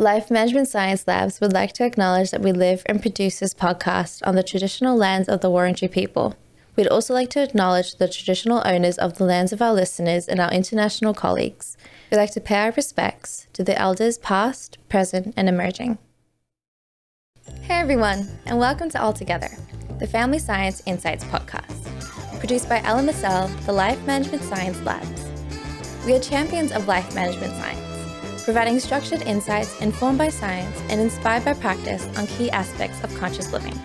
[0.00, 4.26] Life Management Science Labs would like to acknowledge that we live and produce this podcast
[4.26, 6.36] on the traditional lands of the Wurundjeri people.
[6.74, 10.40] We'd also like to acknowledge the traditional owners of the lands of our listeners and
[10.40, 11.76] our international colleagues.
[12.10, 15.98] We'd like to pay our respects to the elders past, present, and emerging.
[17.60, 19.50] Hey everyone, and welcome to All Together,
[19.98, 25.26] the Family Science Insights podcast, produced by LMSL, the Life Management Science Labs.
[26.06, 27.89] We are champions of life management science
[28.50, 33.52] providing structured insights informed by science and inspired by practice on key aspects of conscious
[33.52, 33.78] living.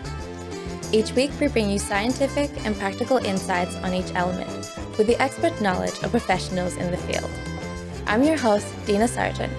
[0.92, 4.50] Each week, we bring you scientific and practical insights on each element
[4.98, 7.30] with the expert knowledge of professionals in the field.
[8.08, 9.54] I'm your host, Dina Sargeant.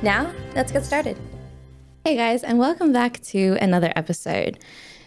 [0.00, 1.18] Now, let's get started.
[2.06, 4.58] Hey guys, and welcome back to another episode.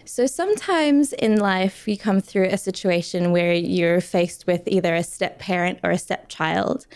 [0.09, 5.04] So sometimes in life, you come through a situation where you're faced with either a
[5.04, 6.88] step parent or a stepchild.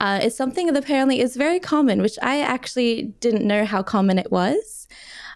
[0.00, 4.18] Uh, it's something that apparently is very common, which I actually didn't know how common
[4.18, 4.88] it was.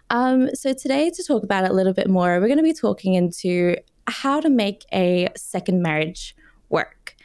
[0.09, 2.73] Um, so today, to talk about it a little bit more, we're going to be
[2.73, 3.75] talking into
[4.07, 6.35] how to make a second marriage
[6.69, 7.15] work.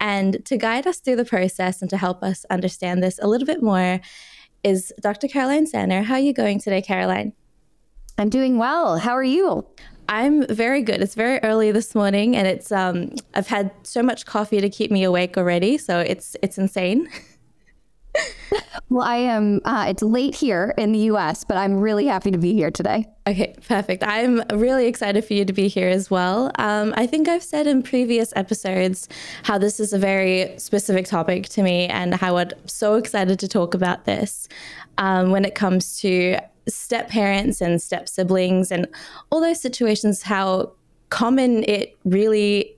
[0.00, 3.46] And to guide us through the process and to help us understand this a little
[3.46, 4.00] bit more
[4.64, 5.28] is Dr.
[5.28, 6.04] Caroline Sanner.
[6.04, 7.34] How are you going today, Caroline?
[8.18, 8.98] I'm doing well.
[8.98, 9.64] How are you?
[10.08, 11.00] I'm very good.
[11.00, 14.90] It's very early this morning, and it's um, I've had so much coffee to keep
[14.90, 17.08] me awake already, so it's it's insane.
[18.88, 19.60] well, I am.
[19.64, 23.06] Uh, it's late here in the U.S., but I'm really happy to be here today.
[23.28, 24.02] Okay, perfect.
[24.02, 26.50] I'm really excited for you to be here as well.
[26.58, 29.08] Um, I think I've said in previous episodes
[29.44, 33.46] how this is a very specific topic to me, and how I'm so excited to
[33.46, 34.48] talk about this
[34.96, 38.86] um, when it comes to step parents and step siblings and
[39.30, 40.72] all those situations, how
[41.10, 42.74] common it really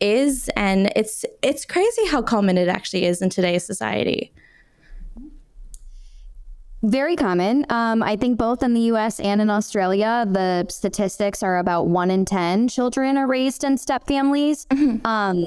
[0.00, 4.32] is and it's it's crazy how common it actually is in today's society
[6.82, 7.66] very common.
[7.68, 12.10] Um, I think both in the US and in Australia, the statistics are about one
[12.10, 14.66] in 10 children are raised in step families.
[14.66, 15.06] Mm-hmm.
[15.06, 15.46] Um,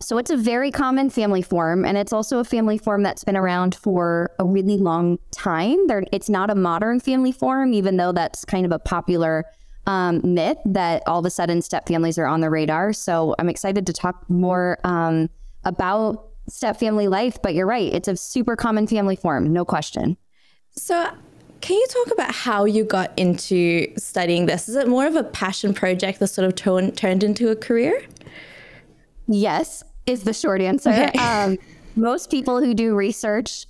[0.00, 3.36] so it's a very common family form, and it's also a family form that's been
[3.36, 5.86] around for a really long time.
[5.88, 9.44] There, it's not a modern family form, even though that's kind of a popular
[9.86, 12.92] um, myth that all of a sudden step families are on the radar.
[12.92, 15.30] So I'm excited to talk more um,
[15.64, 17.38] about step family life.
[17.42, 20.16] But you're right, it's a super common family form, no question.
[20.70, 21.10] So
[21.60, 24.68] can you talk about how you got into studying this?
[24.68, 28.00] Is it more of a passion project that sort of t- turned into a career?
[29.26, 30.90] Yes, is the short answer.
[30.90, 31.12] Okay.
[31.18, 31.58] Um,
[31.96, 33.66] most people who do research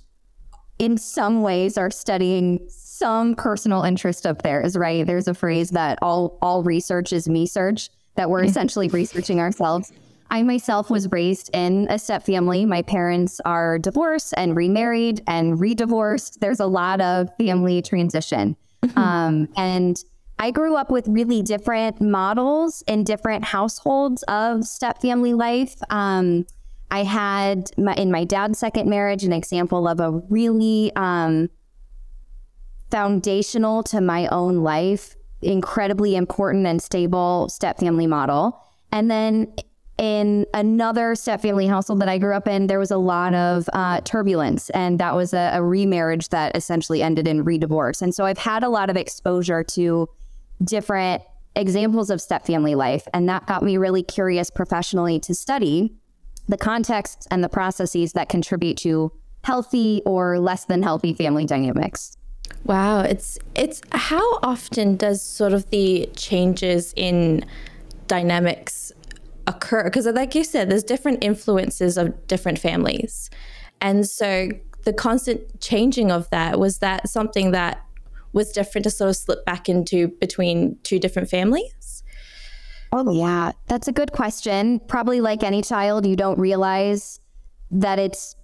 [0.77, 5.05] in some ways are studying some personal interest of theirs, right?
[5.05, 8.49] There's a phrase that all all research is me search, that we're mm-hmm.
[8.49, 9.91] essentially researching ourselves.
[10.31, 12.65] I myself was raised in a step family.
[12.65, 16.39] My parents are divorced and remarried and re-divorced.
[16.39, 18.55] There's a lot of family transition.
[18.83, 18.99] Mm-hmm.
[18.99, 20.01] Um, and
[20.41, 25.75] I grew up with really different models in different households of step family life.
[25.89, 26.45] Um,
[26.89, 31.49] I had my, in my dad's second marriage an example of a really um,
[32.89, 38.63] foundational to my own life, incredibly important and stable step family model.
[38.93, 39.53] And then
[39.97, 43.69] in another step family household that I grew up in, there was a lot of
[43.73, 48.01] uh, turbulence, and that was a, a remarriage that essentially ended in re-divorce.
[48.01, 50.07] And so I've had a lot of exposure to
[50.63, 51.23] different
[51.55, 53.07] examples of step family life.
[53.13, 55.93] And that got me really curious professionally to study
[56.47, 59.11] the contexts and the processes that contribute to
[59.43, 62.15] healthy or less than healthy family dynamics.
[62.65, 67.45] Wow, it's it's how often does sort of the changes in
[68.07, 68.91] dynamics
[69.45, 73.29] occur because like you said there's different influences of different families.
[73.81, 74.49] And so
[74.83, 77.83] the constant changing of that was that something that
[78.33, 82.03] was different to sort of slip back into between two different families?
[82.91, 83.51] Oh, yeah.
[83.67, 84.79] That's a good question.
[84.87, 87.19] Probably like any child, you don't realize
[87.71, 88.35] that it's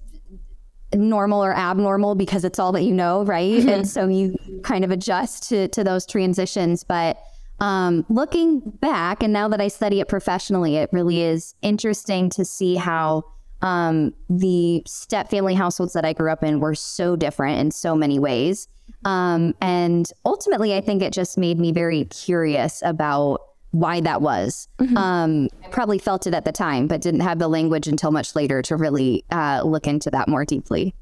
[0.93, 3.59] normal or abnormal because it's all that you know, right?
[3.59, 3.69] Mm-hmm.
[3.69, 6.83] And so you kind of adjust to, to those transitions.
[6.83, 7.17] But
[7.59, 12.45] um, looking back, and now that I study it professionally, it really is interesting to
[12.45, 13.23] see how
[13.65, 17.95] um, the step family households that I grew up in were so different in so
[17.95, 18.67] many ways.
[19.03, 23.41] Um, and ultimately, I think it just made me very curious about
[23.71, 24.67] why that was.
[24.77, 24.95] Mm-hmm.
[24.95, 28.35] Um, I probably felt it at the time, but didn't have the language until much
[28.35, 30.93] later to really uh, look into that more deeply.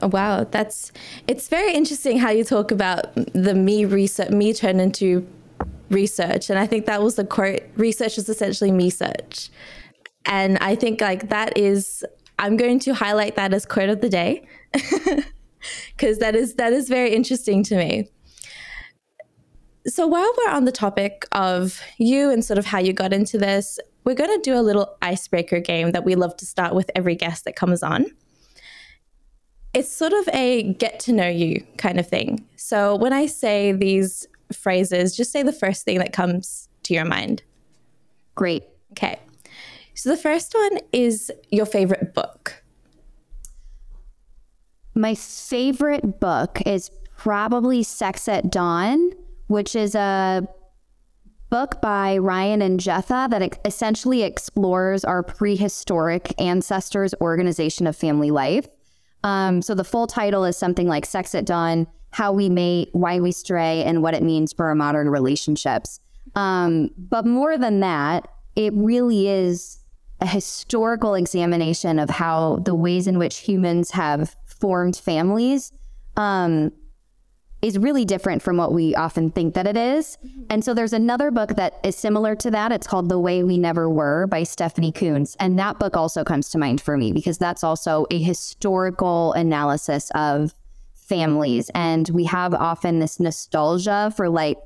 [0.00, 0.90] Oh, wow, that's
[1.28, 5.24] it's very interesting how you talk about the me research, me turn into
[5.88, 9.50] research, and I think that was the quote: "Research is essentially me search,"
[10.28, 12.04] and I think like that is.
[12.40, 14.46] I'm going to highlight that as quote of the day.
[15.96, 18.08] because that is that is very interesting to me.
[19.86, 23.38] So while we're on the topic of you and sort of how you got into
[23.38, 26.90] this, we're going to do a little icebreaker game that we love to start with
[26.94, 28.06] every guest that comes on.
[29.72, 32.46] It's sort of a get to know you kind of thing.
[32.56, 37.04] So when I say these phrases, just say the first thing that comes to your
[37.04, 37.42] mind.
[38.34, 38.64] Great.
[38.92, 39.18] Okay.
[39.98, 42.62] So the first one is your favorite book.
[44.94, 49.10] My favorite book is probably Sex at Dawn,
[49.48, 50.46] which is a
[51.50, 58.68] book by Ryan and Jetha that essentially explores our prehistoric ancestors' organization of family life.
[59.24, 63.18] Um, so the full title is something like Sex at Dawn How We Mate, Why
[63.18, 65.98] We Stray, and What It Means for Our Modern Relationships.
[66.36, 69.78] Um, but more than that, it really is
[70.20, 75.72] a historical examination of how the ways in which humans have formed families
[76.16, 76.72] um,
[77.62, 80.16] is really different from what we often think that it is.
[80.24, 80.42] Mm-hmm.
[80.50, 82.72] And so there's another book that is similar to that.
[82.72, 85.36] It's called The Way We Never Were by Stephanie Coontz.
[85.40, 90.10] And that book also comes to mind for me because that's also a historical analysis
[90.14, 90.54] of
[90.94, 91.70] families.
[91.74, 94.58] And we have often this nostalgia for like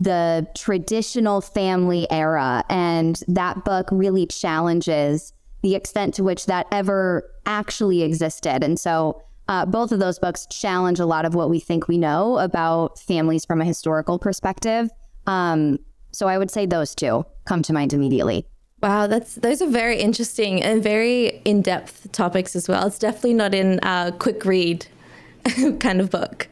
[0.00, 2.64] the traditional family era.
[2.68, 5.32] And that book really challenges
[5.62, 8.62] the extent to which that ever actually existed.
[8.62, 11.98] And so uh, both of those books challenge a lot of what we think we
[11.98, 14.90] know about families from a historical perspective.
[15.26, 15.78] Um,
[16.12, 18.46] so I would say those two come to mind immediately.
[18.82, 22.86] Wow, that's those are very interesting and very in-depth topics as well.
[22.86, 24.86] It's definitely not in a quick read
[25.80, 26.48] kind of book.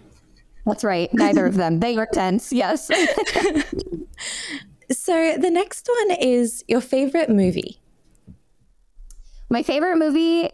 [0.67, 1.13] That's right.
[1.13, 1.81] Neither of them.
[1.81, 2.53] They are tense.
[2.53, 2.87] Yes.
[4.91, 7.81] so the next one is your favorite movie.
[9.51, 10.51] My favorite movie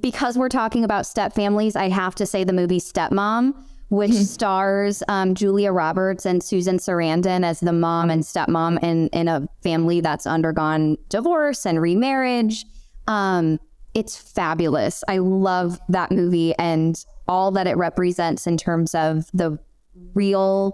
[0.00, 3.54] because we're talking about step families, I have to say the movie Stepmom,
[3.88, 4.22] which mm-hmm.
[4.22, 9.48] stars um, Julia Roberts and Susan Sarandon as the mom and stepmom in, in a
[9.62, 12.66] family that's undergone divorce and remarriage.
[13.06, 13.58] Um,
[13.94, 15.02] it's fabulous.
[15.08, 19.58] I love that movie and all that it represents in terms of the
[20.14, 20.72] real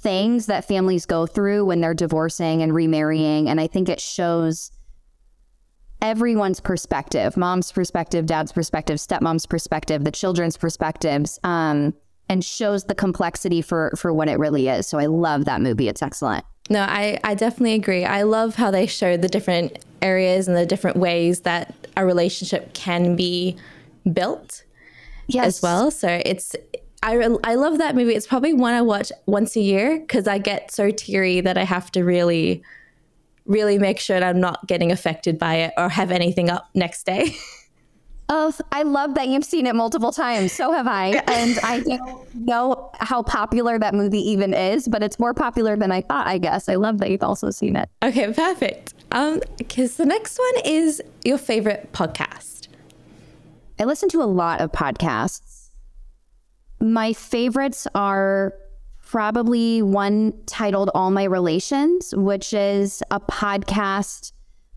[0.00, 3.48] things that families go through when they're divorcing and remarrying.
[3.48, 4.70] And I think it shows
[6.02, 11.40] everyone's perspective mom's perspective, dad's perspective, stepmom's perspective, the children's perspectives.
[11.42, 11.94] Um,
[12.28, 14.86] and shows the complexity for for what it really is.
[14.86, 15.88] So I love that movie.
[15.88, 16.44] It's excellent.
[16.70, 18.04] No, I, I definitely agree.
[18.04, 22.72] I love how they show the different areas and the different ways that a relationship
[22.72, 23.56] can be
[24.10, 24.64] built
[25.26, 25.46] yes.
[25.46, 25.90] as well.
[25.90, 26.54] So it's
[27.02, 28.14] I, I love that movie.
[28.14, 31.64] It's probably one I watch once a year because I get so teary that I
[31.64, 32.62] have to really
[33.46, 37.04] really make sure that I'm not getting affected by it or have anything up next
[37.04, 37.36] day.
[38.28, 40.52] Oh, I love that you've seen it multiple times.
[40.52, 41.22] So have I.
[41.26, 45.92] And I don't know how popular that movie even is, but it's more popular than
[45.92, 46.68] I thought, I guess.
[46.68, 47.90] I love that you've also seen it.
[48.02, 48.94] Okay, perfect.
[49.12, 52.53] Um, because the next one is your favorite podcast.
[53.78, 55.70] I listen to a lot of podcasts.
[56.80, 58.54] My favorites are
[59.04, 64.32] probably one titled All My Relations, which is a podcast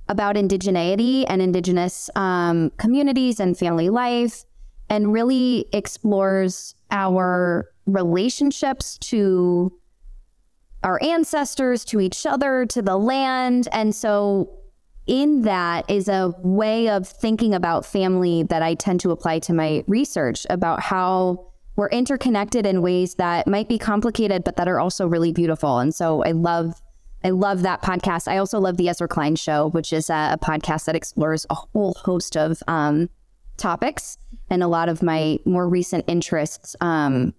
[0.09, 4.45] about indigeneity and indigenous um, communities and family life,
[4.89, 9.73] and really explores our relationships to
[10.83, 13.67] our ancestors, to each other, to the land.
[13.71, 14.56] And so,
[15.07, 19.53] in that is a way of thinking about family that I tend to apply to
[19.53, 24.79] my research about how we're interconnected in ways that might be complicated, but that are
[24.79, 25.79] also really beautiful.
[25.79, 26.81] And so I love
[27.23, 28.27] I love that podcast.
[28.27, 31.55] I also love the Ezra Klein Show, which is a, a podcast that explores a
[31.55, 33.09] whole host of um,
[33.57, 34.17] topics,
[34.51, 37.33] and a lot of my more recent interests um,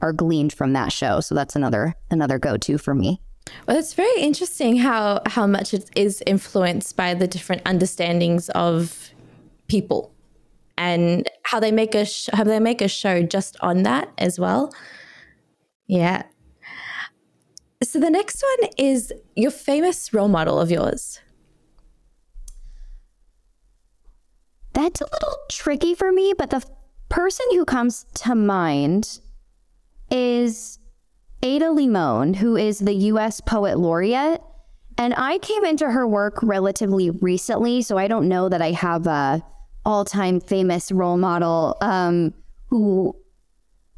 [0.00, 1.20] are gleaned from that show.
[1.20, 3.20] So that's another another go to for me.
[3.66, 9.10] Well, it's very interesting how how much it is influenced by the different understandings of
[9.68, 10.12] people
[10.76, 14.38] and how they make a sh- how they make a show just on that as
[14.38, 14.72] well.
[15.86, 16.22] Yeah.
[17.82, 21.20] So the next one is your famous role model of yours.
[24.72, 26.64] That's a little tricky for me, but the
[27.08, 29.20] person who comes to mind
[30.10, 30.78] is
[31.42, 34.42] Ada Limon, who is the US Poet Laureate.
[34.96, 39.06] And I came into her work relatively recently, so I don't know that I have
[39.06, 39.42] a
[39.84, 42.34] all time famous role model um,
[42.66, 43.14] who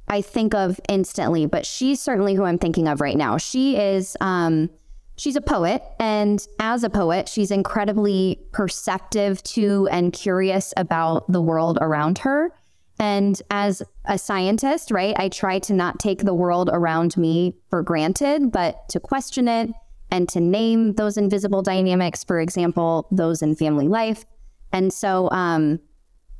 [0.08, 3.38] I think of instantly, but she's certainly who I'm thinking of right now.
[3.38, 4.68] She is, um,
[5.16, 5.82] she's a poet.
[5.98, 12.52] And as a poet, she's incredibly perceptive to and curious about the world around her.
[13.00, 17.82] And as a scientist, right, I try to not take the world around me for
[17.82, 19.70] granted, but to question it
[20.10, 24.26] and to name those invisible dynamics, for example, those in family life.
[24.70, 25.80] And so, um,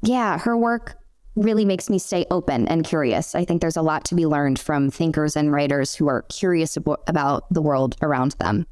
[0.03, 0.97] yeah, her work
[1.35, 3.35] really makes me stay open and curious.
[3.35, 6.77] I think there's a lot to be learned from thinkers and writers who are curious
[6.77, 8.67] about the world around them.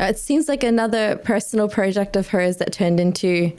[0.00, 3.52] It seems like another personal project of hers that turned into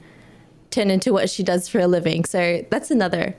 [0.70, 2.26] turned into what she does for a living.
[2.26, 3.36] So that's another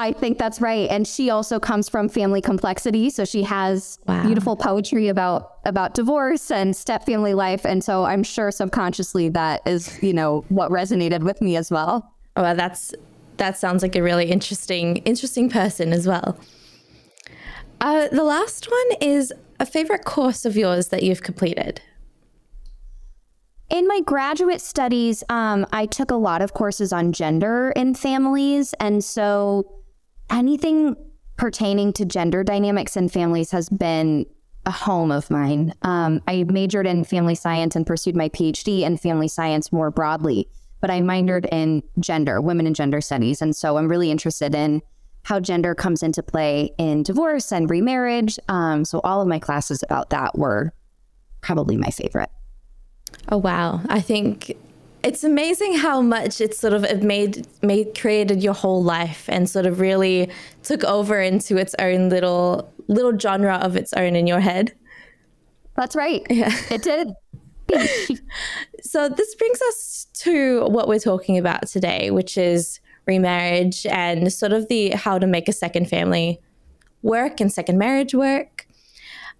[0.00, 0.88] I think that's right.
[0.88, 3.10] And she also comes from family complexity.
[3.10, 4.24] So she has wow.
[4.24, 7.66] beautiful poetry about about divorce and step family life.
[7.66, 12.10] And so I'm sure subconsciously that is, you know, what resonated with me as well.
[12.34, 12.94] Oh, well, that's
[13.36, 16.40] that sounds like a really interesting interesting person as well.
[17.82, 21.82] Uh, the last one is a favorite course of yours that you've completed.
[23.68, 28.74] In my graduate studies, um, I took a lot of courses on gender in families.
[28.80, 29.79] And so
[30.30, 30.96] anything
[31.36, 34.26] pertaining to gender dynamics in families has been
[34.66, 35.72] a home of mine.
[35.82, 40.48] Um, I majored in family science and pursued my PhD in family science more broadly,
[40.80, 43.40] but I minored in gender, women and gender studies.
[43.40, 44.82] And so I'm really interested in
[45.22, 48.38] how gender comes into play in divorce and remarriage.
[48.48, 50.72] Um, so all of my classes about that were
[51.40, 52.30] probably my favorite.
[53.28, 53.80] Oh, wow.
[53.88, 54.56] I think
[55.02, 59.48] it's amazing how much it sort of it made made created your whole life and
[59.48, 60.30] sort of really
[60.62, 64.72] took over into its own little little genre of its own in your head.
[65.76, 66.26] That's right.
[66.28, 66.54] Yeah.
[66.70, 67.12] It did.
[68.82, 74.52] so this brings us to what we're talking about today, which is remarriage and sort
[74.52, 76.40] of the how to make a second family
[77.02, 78.66] work and second marriage work.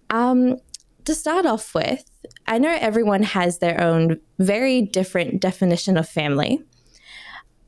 [0.09, 0.57] Um,
[1.05, 2.10] to start off with,
[2.47, 6.63] I know everyone has their own very different definition of family.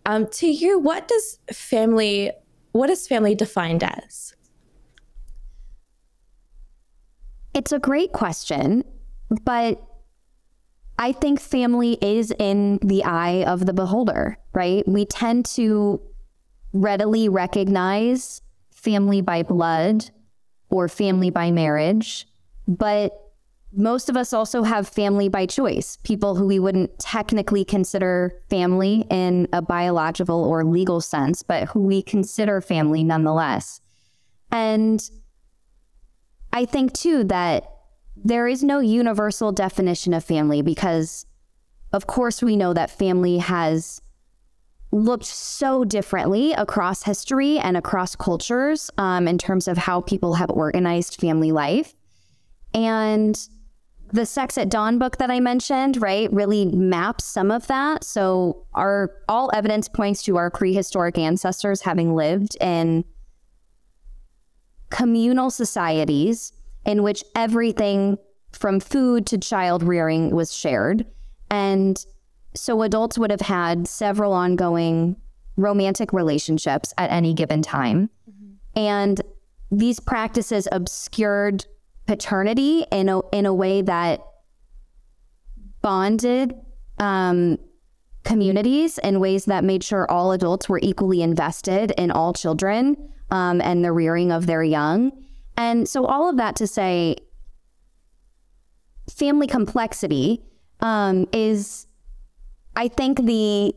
[0.05, 2.31] Um, to you, what does family
[2.73, 4.33] what is family defined as?
[7.53, 8.83] It's a great question,
[9.43, 9.81] but
[10.97, 14.87] I think family is in the eye of the beholder, right?
[14.87, 16.01] We tend to
[16.73, 18.41] readily recognize
[18.71, 20.09] family by blood
[20.69, 22.27] or family by marriage,
[22.67, 23.22] but
[23.75, 29.05] most of us also have family by choice, people who we wouldn't technically consider family
[29.09, 33.81] in a biological or legal sense, but who we consider family nonetheless.
[34.51, 35.09] And
[36.51, 37.67] I think too that
[38.15, 41.25] there is no universal definition of family because,
[41.91, 43.99] of course, we know that family has
[44.91, 50.51] looked so differently across history and across cultures um, in terms of how people have
[50.51, 51.95] organized family life.
[52.75, 53.35] And
[54.13, 58.03] the Sex at Dawn book that I mentioned, right, really maps some of that.
[58.03, 63.05] So our all evidence points to our prehistoric ancestors having lived in
[64.91, 66.53] communal societies
[66.85, 68.19] in which everything
[68.51, 71.07] from food to child rearing was shared.
[71.49, 71.97] And
[72.53, 75.15] so adults would have had several ongoing
[75.57, 78.11] romantic relationships at any given time.
[78.29, 78.79] Mm-hmm.
[78.79, 79.21] And
[79.71, 81.65] these practices obscured
[82.05, 84.21] paternity in a in a way that
[85.81, 86.53] bonded
[86.97, 87.57] um,
[88.23, 93.61] communities in ways that made sure all adults were equally invested in all children um,
[93.61, 95.11] and the rearing of their young.
[95.57, 97.17] And so, all of that to say,
[99.09, 100.41] family complexity
[100.79, 101.87] um, is,
[102.75, 103.75] I think, the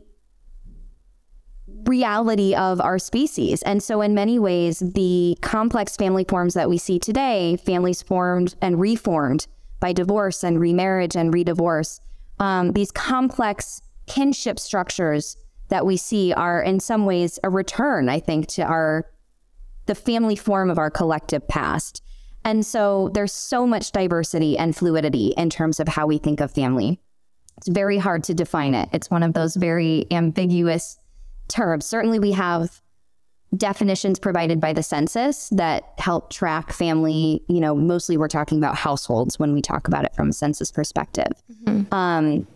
[1.87, 3.61] reality of our species.
[3.63, 8.55] And so, in many ways, the complex family forms that we see today, families formed
[8.61, 9.47] and reformed
[9.79, 11.99] by divorce and remarriage and redivorce,
[12.39, 15.37] um, these complex kinship structures
[15.69, 19.09] that we see are in some ways a return, I think, to our
[19.85, 22.03] the family form of our collective past.
[22.43, 26.51] And so there's so much diversity and fluidity in terms of how we think of
[26.51, 26.99] family.
[27.57, 28.89] It's very hard to define it.
[28.93, 30.97] It's one of those very ambiguous
[31.47, 31.85] terms.
[31.85, 32.81] Certainly, we have
[33.55, 37.41] definitions provided by the census that help track family.
[37.47, 40.71] You know, mostly we're talking about households when we talk about it from a census
[40.71, 41.31] perspective.
[41.63, 41.93] Mm-hmm.
[41.93, 42.47] Um,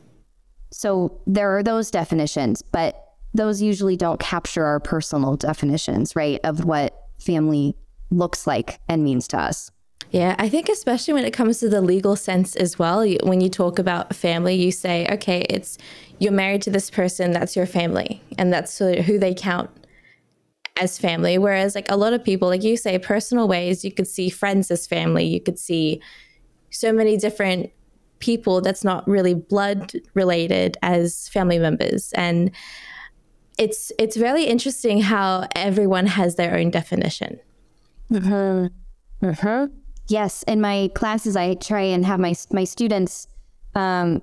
[0.71, 6.65] so there are those definitions, but those usually don't capture our personal definitions, right, of
[6.65, 7.75] what family
[8.09, 9.71] looks like and means to us.
[10.11, 13.49] Yeah, I think especially when it comes to the legal sense as well, when you
[13.49, 15.77] talk about family, you say, okay, it's
[16.19, 19.69] you're married to this person, that's your family, and that's who they count
[20.79, 21.37] as family.
[21.37, 24.69] Whereas, like a lot of people, like you say, personal ways, you could see friends
[24.69, 26.01] as family, you could see
[26.71, 27.71] so many different
[28.19, 32.11] people that's not really blood related as family members.
[32.13, 32.51] And
[33.57, 37.39] it's it's really interesting how everyone has their own definition.
[38.11, 39.25] Mm-hmm.
[39.25, 39.80] Mm-hmm.
[40.11, 43.27] Yes, in my classes, I try and have my my students
[43.75, 44.21] um,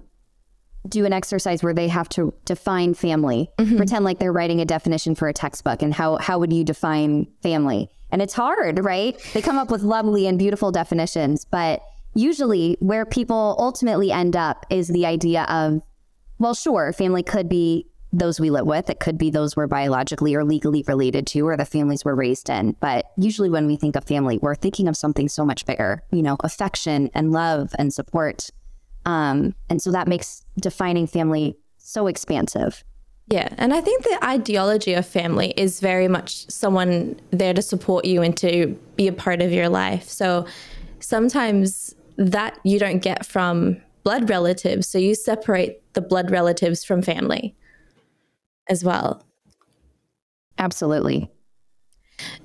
[0.87, 3.50] do an exercise where they have to define family.
[3.59, 3.78] Mm-hmm.
[3.78, 7.26] Pretend like they're writing a definition for a textbook, and how how would you define
[7.42, 7.88] family?
[8.11, 9.18] And it's hard, right?
[9.33, 11.80] They come up with lovely and beautiful definitions, but
[12.14, 15.83] usually where people ultimately end up is the idea of,
[16.38, 18.88] well, sure, family could be those we live with.
[18.88, 22.49] It could be those we're biologically or legally related to, or the families we're raised
[22.49, 22.77] in.
[22.81, 26.23] But usually, when we think of family, we're thinking of something so much bigger, you
[26.23, 28.50] know, affection and love and support.
[29.05, 32.85] Um, and so that makes defining family so expansive.
[33.29, 33.49] Yeah.
[33.59, 38.23] And I think the ideology of family is very much someone there to support you
[38.23, 40.09] and to be a part of your life.
[40.09, 40.47] So
[41.00, 44.88] sometimes that you don't get from blood relatives.
[44.88, 47.55] So you separate the blood relatives from family
[48.69, 49.23] as well.
[50.59, 51.31] Absolutely.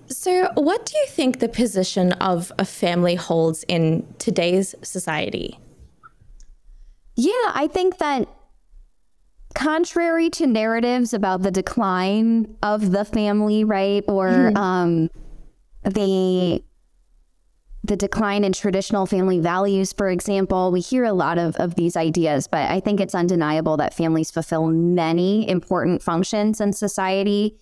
[0.08, 5.60] So, what do you think the position of a family holds in today's society?
[7.16, 8.28] Yeah, I think that
[9.56, 14.58] contrary to narratives about the decline of the family, right, or mm-hmm.
[14.58, 15.10] um,
[15.84, 16.64] the
[17.84, 21.98] the decline in traditional family values, for example, we hear a lot of, of these
[21.98, 27.58] ideas, but I think it's undeniable that families fulfill many important functions in society,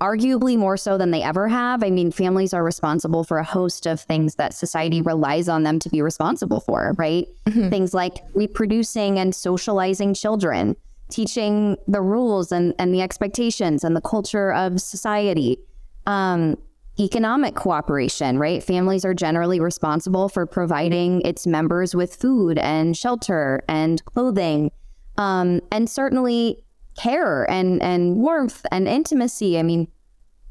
[0.00, 1.82] arguably more so than they ever have.
[1.82, 5.80] I mean, families are responsible for a host of things that society relies on them
[5.80, 7.26] to be responsible for, right?
[7.46, 7.70] Mm-hmm.
[7.70, 10.76] Things like reproducing and socializing children,
[11.10, 15.58] teaching the rules and, and the expectations and the culture of society.
[16.06, 16.56] Um,
[16.98, 18.62] economic cooperation, right?
[18.62, 24.70] Families are generally responsible for providing its members with food and shelter and clothing,
[25.16, 26.62] um, and certainly
[26.96, 29.58] care and and warmth and intimacy.
[29.58, 29.88] I mean,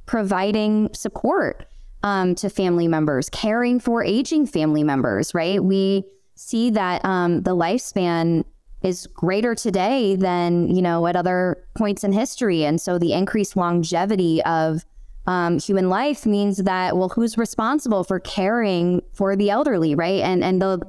[0.05, 1.65] providing support
[2.03, 5.63] um, to family members, caring for aging family members, right?
[5.63, 6.03] We
[6.35, 8.43] see that um, the lifespan
[8.81, 13.55] is greater today than you know at other points in history, and so the increased
[13.55, 14.83] longevity of
[15.25, 20.21] um, human life means that well who's responsible for caring for the elderly right?
[20.21, 20.81] And and the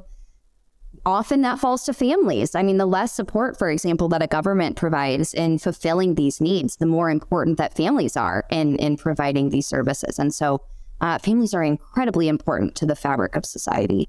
[1.07, 2.55] often that falls to families.
[2.55, 6.77] I mean the less support for example that a government provides in fulfilling these needs
[6.77, 10.19] the more important that families are in in providing these services.
[10.19, 10.63] And so
[11.01, 14.09] uh, families are incredibly important to the fabric of society.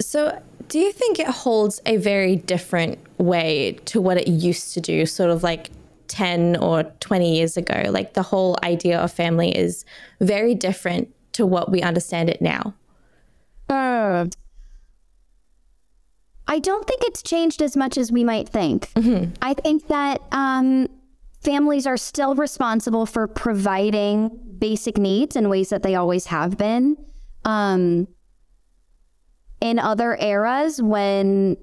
[0.00, 4.80] So do you think it holds a very different way to what it used to
[4.80, 5.70] do sort of like
[6.08, 7.84] 10 or 20 years ago.
[7.88, 9.84] Like the whole idea of family is
[10.20, 12.74] very different to what we understand it now.
[13.68, 14.26] Uh,
[16.48, 18.90] I don't think it's changed as much as we might think.
[18.92, 19.32] Mm-hmm.
[19.42, 20.88] I think that um,
[21.40, 26.96] families are still responsible for providing basic needs in ways that they always have been.
[27.44, 28.08] Um,
[29.60, 31.56] in other eras, when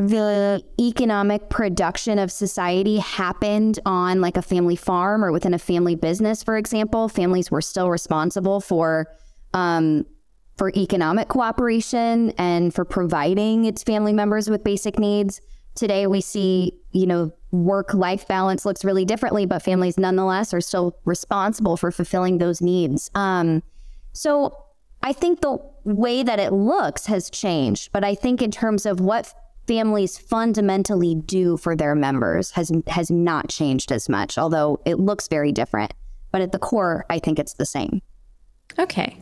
[0.00, 5.94] the economic production of society happened on like a family farm or within a family
[5.94, 9.08] business, for example, families were still responsible for
[9.54, 10.06] um,
[10.56, 15.40] for economic cooperation and for providing its family members with basic needs.
[15.74, 20.60] Today, we see you know work life balance looks really differently, but families nonetheless are
[20.60, 23.10] still responsible for fulfilling those needs.
[23.14, 23.62] Um,
[24.12, 24.56] so
[25.02, 29.00] I think the way that it looks has changed, but I think in terms of
[29.00, 29.32] what
[29.70, 35.28] families fundamentally do for their members has has not changed as much, although it looks
[35.28, 35.94] very different.
[36.32, 38.02] But at the core, I think it's the same.
[38.80, 39.16] Okay.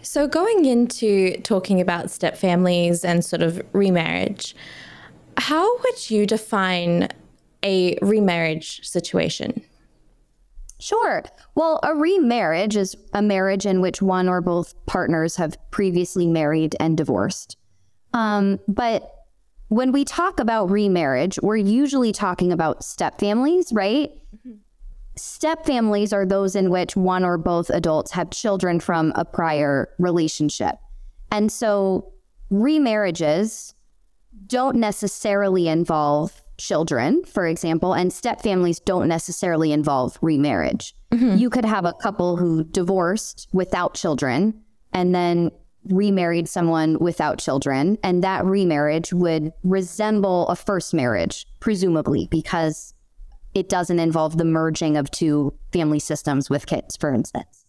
[0.00, 4.54] So going into talking about step families and sort of remarriage,
[5.36, 7.08] how would you define
[7.64, 9.64] a remarriage situation?
[10.78, 11.24] Sure.
[11.56, 16.76] Well, a remarriage is a marriage in which one or both partners have previously married
[16.78, 17.56] and divorced.
[18.12, 19.21] Um, but
[19.72, 24.10] when we talk about remarriage, we're usually talking about step families, right?
[24.36, 24.58] Mm-hmm.
[25.16, 29.88] Step families are those in which one or both adults have children from a prior
[29.98, 30.74] relationship.
[31.30, 32.12] And so
[32.52, 33.72] remarriages
[34.46, 40.94] don't necessarily involve children, for example, and step families don't necessarily involve remarriage.
[41.12, 41.38] Mm-hmm.
[41.38, 44.60] You could have a couple who divorced without children
[44.92, 45.50] and then
[45.88, 52.94] remarried someone without children, and that remarriage would resemble a first marriage, presumably, because
[53.54, 57.64] it doesn't involve the merging of two family systems with kids, for instance.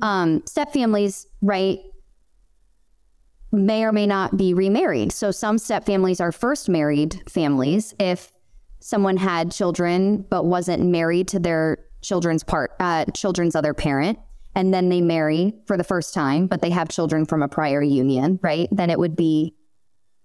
[0.00, 1.80] Um, step families, right,
[3.52, 5.12] may or may not be remarried.
[5.12, 8.32] So some step families are first married families if
[8.80, 14.18] someone had children but wasn't married to their children's part uh, children's other parent
[14.54, 17.82] and then they marry for the first time but they have children from a prior
[17.82, 18.68] union right?
[18.70, 19.54] Then it would be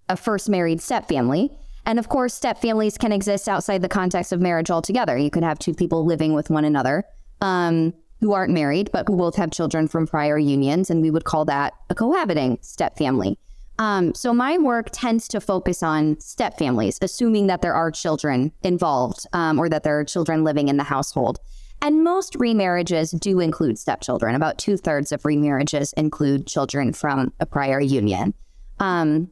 [0.09, 1.49] a first married step family
[1.85, 5.17] and of course step families can exist outside the context of marriage altogether.
[5.17, 7.03] You could have two people living with one another
[7.41, 11.25] um, who aren't married but who both have children from prior unions and we would
[11.25, 13.37] call that a cohabiting step family
[13.79, 18.51] um, so my work tends to focus on step families, assuming that there are children
[18.61, 21.39] involved um, or that there are children living in the household.
[21.83, 24.35] And most remarriages do include stepchildren.
[24.35, 28.33] About two thirds of remarriages include children from a prior union.
[28.79, 29.29] Um,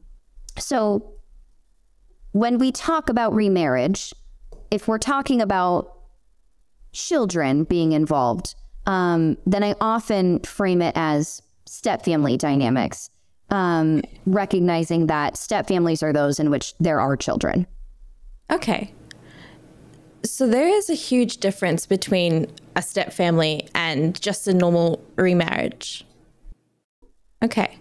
[0.58, 1.14] so
[2.32, 4.12] when we talk about remarriage,
[4.70, 5.96] if we're talking about
[6.92, 13.08] children being involved, um, then I often frame it as stepfamily dynamics
[13.48, 17.66] um, recognizing that stepfamilies are those in which there are children.
[18.50, 18.92] Okay.
[20.24, 26.04] So there is a huge difference between a step family and just a normal remarriage.
[27.42, 27.76] Okay.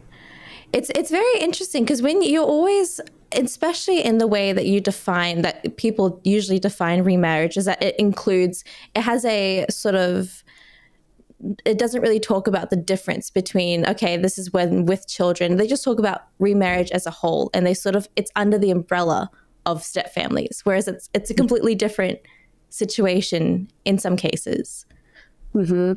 [0.74, 3.00] It's it's very interesting because when you're always
[3.34, 7.96] especially in the way that you define that people usually define remarriage is that it
[7.98, 8.64] includes
[8.96, 10.44] it has a sort of
[11.66, 15.68] it doesn't really talk about the difference between okay this is when with children they
[15.68, 19.30] just talk about remarriage as a whole and they sort of it's under the umbrella
[19.66, 22.20] of step families whereas it's it's a completely different
[22.70, 24.86] situation in some cases
[25.54, 25.94] mm-hmm.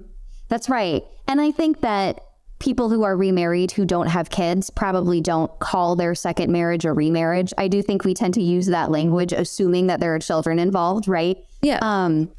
[0.49, 2.21] that's right and i think that
[2.59, 6.93] people who are remarried who don't have kids probably don't call their second marriage a
[6.93, 10.59] remarriage i do think we tend to use that language assuming that there are children
[10.59, 12.31] involved right yeah um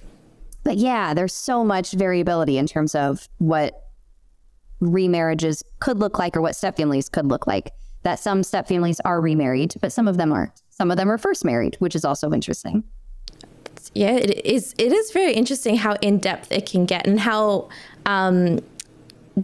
[0.66, 3.84] but yeah, there's so much variability in terms of what
[4.82, 7.72] remarriages could look like or what step families could look like.
[8.02, 10.60] That some step families are remarried, but some of them aren't.
[10.78, 12.84] Some of them are first married, which is also interesting.
[13.94, 14.76] Yeah, it is.
[14.78, 17.70] It is very interesting how in depth it can get, and how
[18.06, 18.60] um,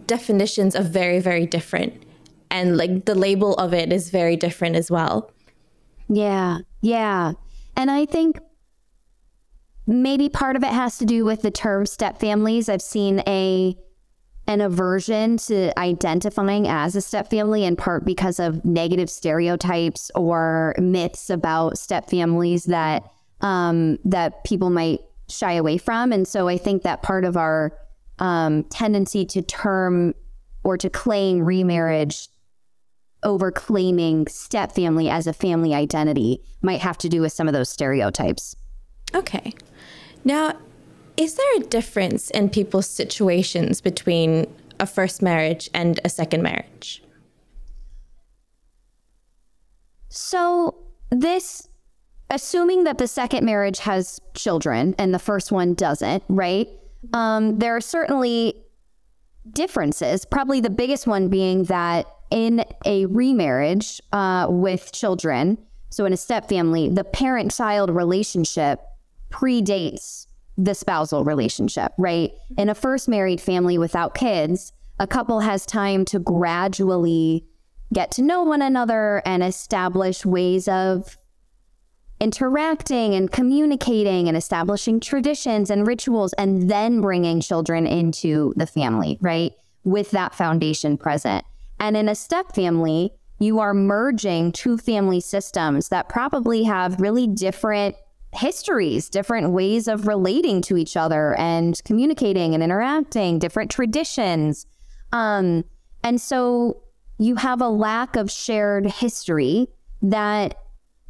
[0.06, 2.02] definitions are very, very different,
[2.50, 5.30] and like the label of it is very different as well.
[6.08, 7.32] Yeah, yeah,
[7.76, 8.38] and I think
[9.86, 12.68] Maybe part of it has to do with the term step families.
[12.68, 13.76] I've seen a
[14.52, 20.74] an aversion to identifying as a step family in part because of negative stereotypes or
[20.78, 23.02] myths about step families that
[23.40, 26.12] um, that people might shy away from.
[26.12, 27.76] And so I think that part of our
[28.18, 30.14] um, tendency to term
[30.62, 32.28] or to claim remarriage
[33.24, 37.54] over claiming step family as a family identity might have to do with some of
[37.54, 38.54] those stereotypes.
[39.14, 39.54] Okay.
[40.24, 40.56] Now,
[41.16, 44.46] is there a difference in people's situations between
[44.80, 47.02] a first marriage and a second marriage?
[50.08, 50.76] So,
[51.10, 51.68] this,
[52.30, 56.68] assuming that the second marriage has children and the first one doesn't, right?
[57.12, 58.54] Um, there are certainly
[59.50, 60.24] differences.
[60.24, 65.58] Probably the biggest one being that in a remarriage uh, with children,
[65.90, 68.80] so in a step family, the parent child relationship
[69.30, 72.32] predates the spousal relationship, right?
[72.58, 77.46] In a first married family without kids, a couple has time to gradually
[77.92, 81.16] get to know one another and establish ways of
[82.20, 89.18] interacting and communicating and establishing traditions and rituals and then bringing children into the family,
[89.20, 89.52] right?
[89.82, 91.44] With that foundation present.
[91.80, 97.26] And in a step family, you are merging two family systems that probably have really
[97.26, 97.96] different
[98.32, 104.66] histories, different ways of relating to each other and communicating and interacting, different traditions.
[105.12, 105.64] Um,
[106.02, 106.82] and so
[107.18, 109.68] you have a lack of shared history
[110.00, 110.58] that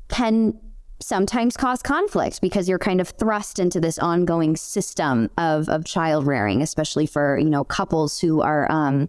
[0.08, 0.58] can
[1.00, 6.26] sometimes cause conflict because you're kind of thrust into this ongoing system of, of child
[6.26, 9.08] rearing, especially for, you know, couples who are um,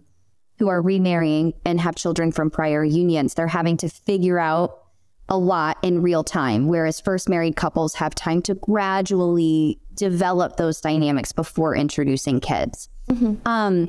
[0.58, 3.34] who are remarrying and have children from prior unions.
[3.34, 4.83] They're having to figure out
[5.28, 10.80] a lot in real time, whereas first married couples have time to gradually develop those
[10.80, 12.88] dynamics before introducing kids.
[13.08, 13.46] Mm-hmm.
[13.46, 13.88] Um,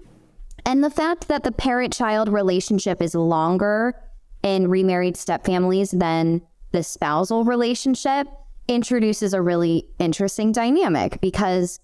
[0.65, 3.95] and the fact that the parent child relationship is longer
[4.43, 8.28] in remarried step families than the spousal relationship
[8.67, 11.80] introduces a really interesting dynamic because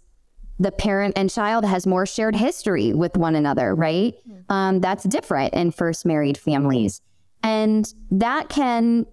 [0.59, 4.13] the parent and child has more shared history with one another, right?
[4.27, 4.51] Mm-hmm.
[4.51, 7.01] Um, that's different in first married families.
[7.43, 9.05] And that can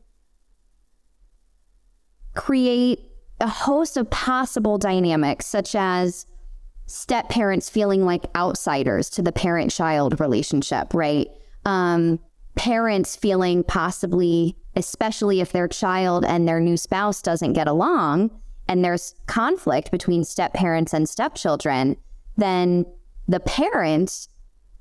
[2.38, 3.01] create
[3.40, 6.24] a host of possible dynamics, such as
[6.87, 11.27] step parents feeling like outsiders to the parent child relationship, right?
[11.64, 12.20] Um,
[12.55, 18.31] parents feeling possibly, especially if their child and their new spouse doesn't get along,
[18.68, 21.96] and there's conflict between step parents and stepchildren,
[22.37, 22.87] then
[23.27, 24.29] the parent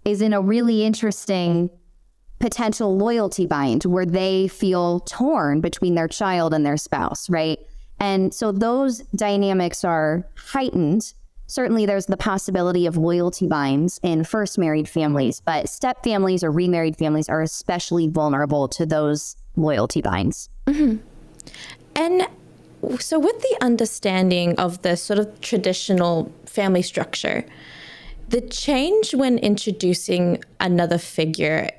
[0.05, 1.71] is in a really interesting
[2.39, 7.59] potential loyalty bind where they feel torn between their child and their spouse, right?
[7.99, 11.13] And so those dynamics are heightened.
[11.47, 16.51] Certainly, there's the possibility of loyalty binds in first married families, but step families or
[16.51, 20.49] remarried families are especially vulnerable to those loyalty binds.
[20.67, 20.97] Mm-hmm.
[21.95, 22.27] And
[22.99, 27.45] so, with the understanding of the sort of traditional family structure,
[28.29, 31.71] the change when introducing another figure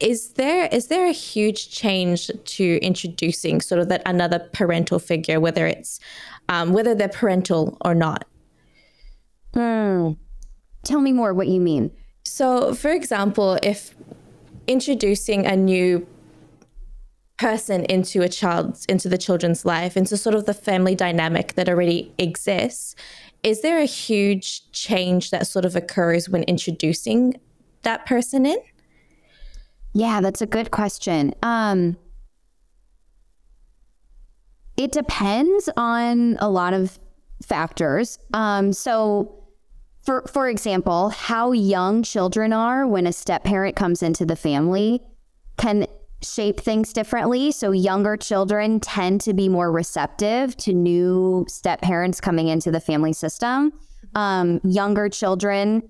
[0.00, 5.38] is there is there a huge change to introducing sort of that another parental figure,
[5.38, 6.00] whether it's
[6.48, 8.26] um, whether they're parental or not?
[9.54, 10.12] Hmm.
[10.82, 11.90] Tell me more what you mean.
[12.24, 13.94] So, for example, if
[14.66, 16.06] introducing a new
[17.38, 21.68] person into a child's into the children's life, into sort of the family dynamic that
[21.68, 22.94] already exists,
[23.42, 27.40] is there a huge change that sort of occurs when introducing
[27.82, 28.58] that person in?
[29.92, 31.34] Yeah, that's a good question.
[31.42, 31.96] Um,
[34.76, 36.98] it depends on a lot of
[37.42, 38.18] factors.
[38.32, 39.36] Um, so,
[40.02, 45.02] for for example, how young children are when a step parent comes into the family
[45.58, 45.86] can
[46.22, 47.50] shape things differently.
[47.52, 52.80] So, younger children tend to be more receptive to new step parents coming into the
[52.80, 53.72] family system.
[54.14, 55.82] Um, younger children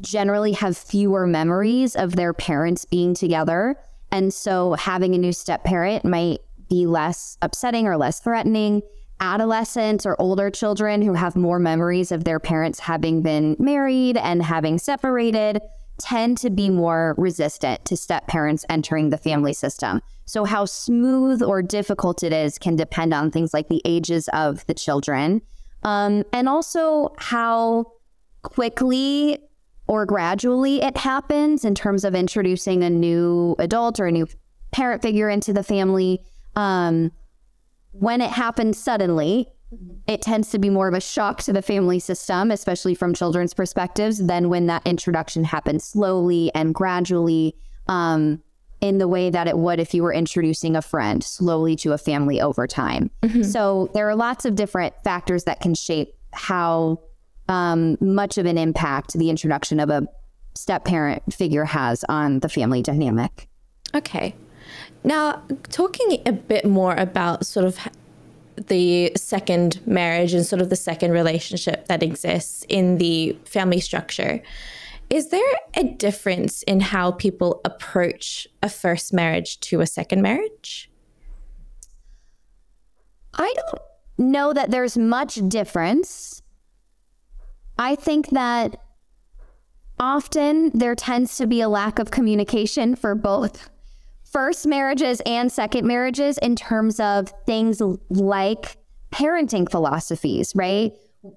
[0.00, 3.76] generally have fewer memories of their parents being together.
[4.10, 8.82] And so having a new step parent might be less upsetting or less threatening.
[9.18, 14.42] Adolescents or older children who have more memories of their parents having been married and
[14.42, 15.60] having separated
[15.98, 20.02] tend to be more resistant to step parents entering the family system.
[20.26, 24.66] So, how smooth or difficult it is can depend on things like the ages of
[24.66, 25.40] the children
[25.82, 27.92] um, and also how
[28.42, 29.38] quickly
[29.86, 34.26] or gradually it happens in terms of introducing a new adult or a new
[34.72, 36.20] parent figure into the family.
[36.54, 37.12] Um,
[37.92, 39.48] when it happens suddenly,
[40.06, 43.54] it tends to be more of a shock to the family system, especially from children's
[43.54, 47.56] perspectives, than when that introduction happens slowly and gradually
[47.88, 48.42] um,
[48.80, 51.98] in the way that it would if you were introducing a friend slowly to a
[51.98, 53.10] family over time.
[53.22, 53.42] Mm-hmm.
[53.42, 57.00] So there are lots of different factors that can shape how
[57.48, 60.06] um, much of an impact the introduction of a
[60.54, 63.48] step parent figure has on the family dynamic.
[63.94, 64.34] Okay.
[65.04, 67.78] Now, talking a bit more about sort of
[68.56, 74.42] the second marriage and sort of the second relationship that exists in the family structure,
[75.08, 80.90] is there a difference in how people approach a first marriage to a second marriage?
[83.34, 83.82] I don't
[84.18, 86.35] know that there's much difference.
[87.78, 88.80] I think that
[89.98, 93.70] often there tends to be a lack of communication for both
[94.24, 98.76] first marriages and second marriages in terms of things like
[99.12, 100.92] parenting philosophies, right?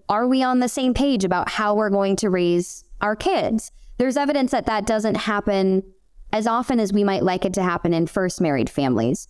[0.08, 3.72] Are we on the same page about how we're going to raise our kids?
[3.98, 5.84] There's evidence that that doesn't happen
[6.32, 9.28] as often as we might like it to happen in first married families.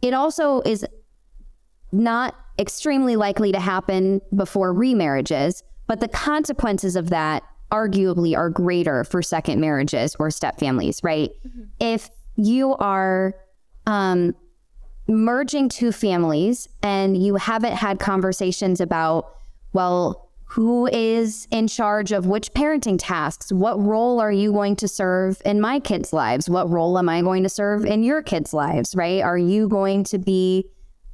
[0.00, 0.86] It also is
[1.92, 9.02] not extremely likely to happen before remarriages but the consequences of that arguably are greater
[9.04, 11.30] for second marriages or step families, right?
[11.46, 11.62] Mm-hmm.
[11.80, 13.34] If you are
[13.86, 14.34] um,
[15.08, 19.34] merging two families and you haven't had conversations about,
[19.72, 23.52] well, who is in charge of which parenting tasks?
[23.52, 26.48] What role are you going to serve in my kids' lives?
[26.48, 29.22] What role am I going to serve in your kids' lives, right?
[29.22, 30.64] Are you going to be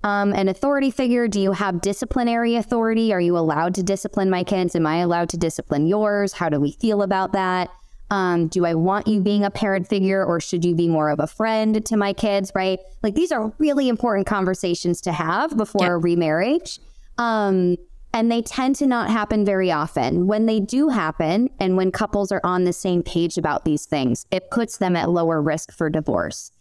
[0.05, 1.27] um, an authority figure?
[1.27, 3.12] Do you have disciplinary authority?
[3.12, 4.77] Are you allowed to discipline my kids?
[4.77, 6.35] Am I allowed to discipline yours?
[6.35, 7.71] How do we feel about that?
[8.11, 11.21] Um, do I want you being a parent figure or should you be more of
[11.21, 12.53] a friend to my kids?
[12.55, 12.79] Right?
[13.03, 15.93] Like these are really important conversations to have before yeah.
[15.93, 16.81] a remarriage.
[17.17, 17.79] Um,
[18.12, 20.27] and they tend to not happen very often.
[20.27, 24.27] When they do happen, and when couples are on the same page about these things,
[24.31, 26.53] it puts them at lower risk for divorce.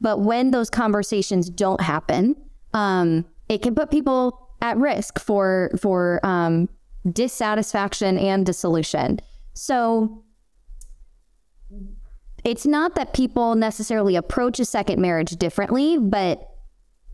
[0.00, 2.34] But when those conversations don't happen,
[2.76, 6.68] um, it can put people at risk for for um,
[7.10, 9.18] dissatisfaction and dissolution.
[9.54, 10.22] So
[12.44, 16.50] it's not that people necessarily approach a second marriage differently, but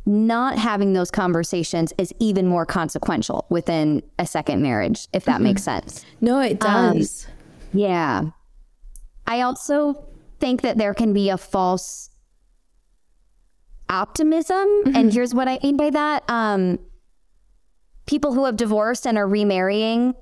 [0.05, 5.45] not having those conversations is even more consequential within a second marriage, if that mm-hmm.
[5.45, 6.05] makes sense.
[6.21, 7.27] No, it does.
[7.27, 8.23] Um, yeah.
[9.29, 10.05] I also
[10.41, 12.11] think that there can be a false
[13.93, 14.57] optimism.
[14.57, 14.97] Mm-hmm.
[14.97, 16.29] And here's what I mean by that.
[16.29, 16.79] Um,
[18.07, 20.15] people who have divorced and are remarrying,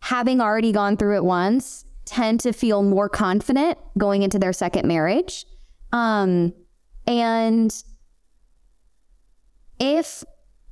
[0.00, 4.86] having already gone through it once, tend to feel more confident going into their second
[4.86, 5.44] marriage.
[5.92, 6.54] Um,
[7.06, 7.74] and
[9.78, 10.24] if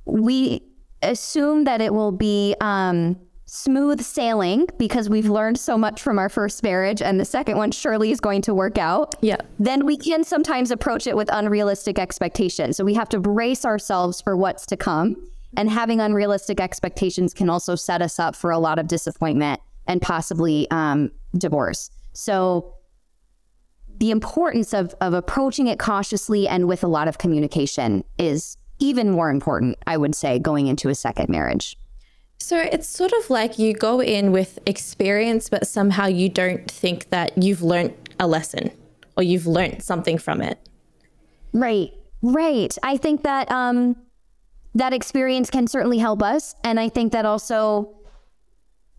[0.05, 0.63] we
[1.01, 6.27] assume that it will be um, smooth sailing because we've learned so much from our
[6.27, 9.15] first marriage and the second one surely is going to work out.
[9.21, 9.37] Yeah.
[9.57, 12.75] Then we can sometimes approach it with unrealistic expectations.
[12.75, 15.15] So we have to brace ourselves for what's to come.
[15.55, 20.01] And having unrealistic expectations can also set us up for a lot of disappointment and
[20.01, 21.89] possibly um, divorce.
[22.11, 22.75] So
[23.97, 29.09] the importance of, of approaching it cautiously and with a lot of communication is even
[29.09, 31.77] more important, I would say, going into a second marriage.
[32.39, 37.09] So it's sort of like you go in with experience, but somehow you don't think
[37.09, 38.71] that you've learned a lesson
[39.15, 40.59] or you've learned something from it.
[41.53, 42.77] Right, right.
[42.83, 43.95] I think that um,
[44.75, 46.55] that experience can certainly help us.
[46.63, 47.97] And I think that also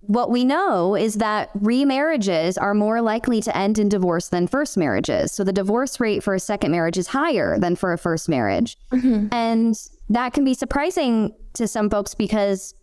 [0.01, 4.77] what we know is that remarriages are more likely to end in divorce than first
[4.77, 5.33] marriages.
[5.33, 8.77] So the divorce rate for a second marriage is higher than for a first marriage.
[8.93, 9.29] Mm-hmm.
[9.33, 9.75] And
[10.09, 12.75] that can be surprising to some folks because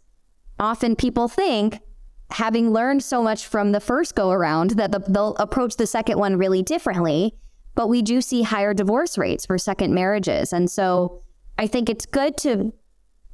[0.60, 1.80] often people think,
[2.32, 6.18] having learned so much from the first go around, that the, they'll approach the second
[6.18, 7.36] one really differently.
[7.76, 10.54] But we do see higher divorce rates for second marriages.
[10.54, 11.22] And so
[11.58, 12.74] I think it's good to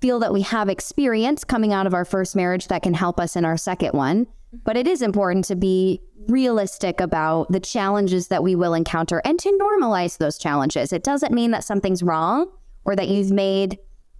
[0.01, 3.35] feel that we have experience coming out of our first marriage that can help us
[3.35, 4.25] in our second one.
[4.63, 9.39] But it is important to be realistic about the challenges that we will encounter and
[9.39, 10.91] to normalize those challenges.
[10.91, 12.51] It doesn't mean that something's wrong
[12.83, 13.77] or that you've made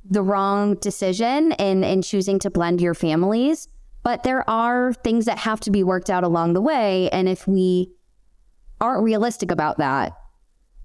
[0.10, 3.68] the wrong decision in, in choosing to blend your families.
[4.04, 7.10] But there are things that have to be worked out along the way.
[7.12, 7.92] And if we
[8.80, 10.14] aren't realistic about that,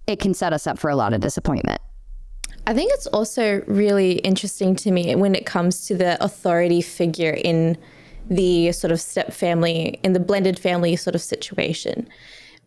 [0.06, 1.80] it can set us up for a lot of disappointment.
[2.66, 7.32] I think it's also really interesting to me when it comes to the authority figure
[7.32, 7.78] in
[8.28, 12.08] the sort of step family, in the blended family sort of situation,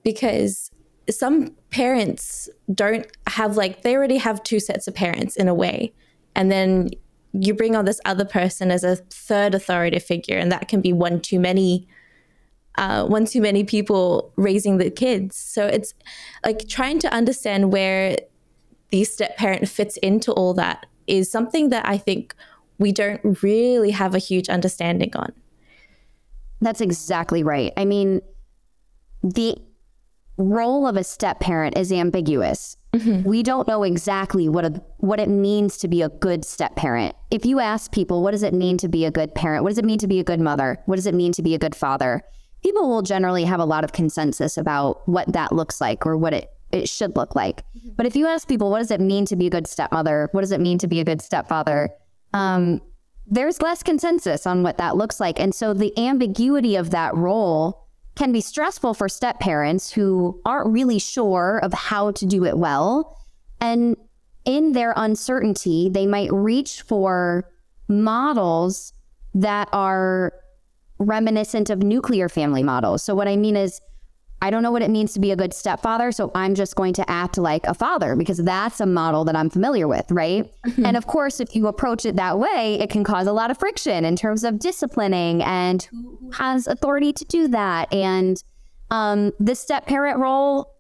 [0.03, 0.71] because
[1.09, 5.93] some parents don't have like, they already have two sets of parents in a way.
[6.39, 6.89] And then
[7.33, 10.93] you bring on this other person as a third authority figure, and that can be
[10.93, 11.87] one too many.
[12.77, 15.35] Uh, one too many people raising the kids.
[15.35, 15.93] So it's
[16.45, 18.15] like trying to understand where
[18.91, 22.33] the step parent fits into all that is something that I think
[22.77, 25.33] we don't really have a huge understanding on.
[26.61, 27.73] That's exactly right.
[27.75, 28.21] I mean,
[29.21, 29.57] the
[30.39, 32.77] role of a step parent is ambiguous.
[32.93, 33.27] Mm-hmm.
[33.27, 37.15] We don't know exactly what a what it means to be a good step parent.
[37.29, 39.63] If you ask people, what does it mean to be a good parent?
[39.63, 40.77] What does it mean to be a good mother?
[40.85, 42.23] What does it mean to be a good father?
[42.63, 46.33] People will generally have a lot of consensus about what that looks like or what
[46.33, 47.61] it it should look like.
[47.77, 47.89] Mm-hmm.
[47.95, 50.29] But if you ask people, what does it mean to be a good stepmother?
[50.31, 51.89] What does it mean to be a good stepfather?
[52.33, 52.81] Um,
[53.27, 55.39] there's less consensus on what that looks like.
[55.39, 57.87] And so the ambiguity of that role
[58.19, 62.57] can be stressful for step parents who aren't really sure of how to do it
[62.57, 63.17] well.
[63.61, 63.95] And
[64.43, 67.49] in their uncertainty, they might reach for
[67.87, 68.91] models
[69.33, 70.33] that are
[70.97, 73.03] reminiscent of nuclear family models.
[73.03, 73.79] So, what I mean is,
[74.41, 76.93] I don't know what it means to be a good stepfather, so I'm just going
[76.93, 80.49] to act like a father because that's a model that I'm familiar with, right?
[80.65, 80.85] Mm-hmm.
[80.85, 83.57] And of course, if you approach it that way, it can cause a lot of
[83.57, 87.93] friction in terms of disciplining and who has authority to do that.
[87.93, 88.41] And
[88.91, 90.73] um, the step parent role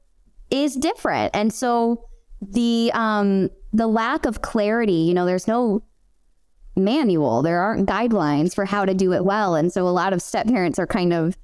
[0.49, 2.05] is different, and so
[2.41, 5.83] the um, the lack of clarity, you know, there's no
[6.75, 10.21] manual, there aren't guidelines for how to do it well, and so a lot of
[10.21, 11.37] step parents are kind of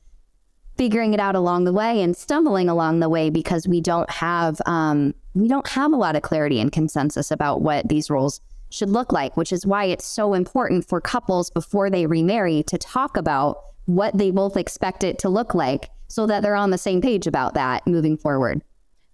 [0.78, 4.62] figuring it out along the way and stumbling along the way because we don't have
[4.66, 8.90] um, we don't have a lot of clarity and consensus about what these roles should
[8.90, 13.16] look like, which is why it's so important for couples before they remarry to talk
[13.16, 17.02] about what they both expect it to look like so that they're on the same
[17.02, 18.62] page about that moving forward.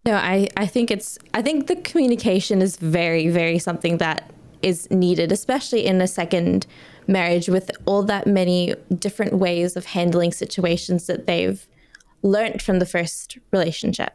[0.06, 4.32] No, I, I think it's I think the communication is very, very something that
[4.62, 6.66] is needed, especially in a second
[7.08, 11.68] marriage with all that many different ways of handling situations that they've
[12.24, 14.14] learned from the first relationship.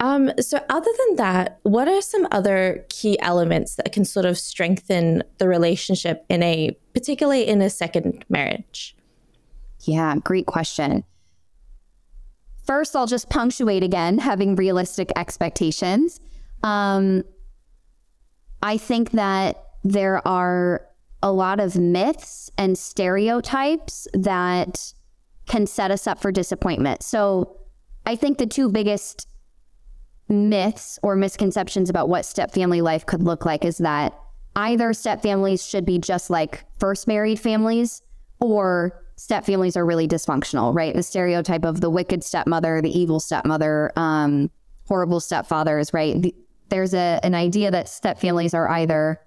[0.00, 4.38] Um, so, other than that, what are some other key elements that can sort of
[4.38, 8.96] strengthen the relationship in a, particularly in a second marriage?
[9.80, 11.04] Yeah, great question.
[12.64, 16.20] First, I'll just punctuate again having realistic expectations.
[16.62, 17.24] Um,
[18.62, 20.87] I think that there are
[21.22, 24.92] a lot of myths and stereotypes that
[25.46, 27.02] can set us up for disappointment.
[27.02, 27.56] So
[28.06, 29.26] I think the two biggest
[30.28, 34.18] myths or misconceptions about what step family life could look like is that
[34.56, 38.02] either step families should be just like first married families
[38.40, 40.94] or step families are really dysfunctional, right?
[40.94, 44.50] The stereotype of the wicked stepmother, the evil stepmother, um,
[44.86, 46.20] horrible stepfathers, right?
[46.20, 46.34] The,
[46.68, 49.20] there's a, an idea that step families are either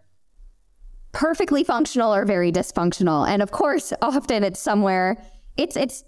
[1.11, 3.27] perfectly functional or very dysfunctional.
[3.27, 5.21] And of course, often it's somewhere
[5.57, 6.03] it's it's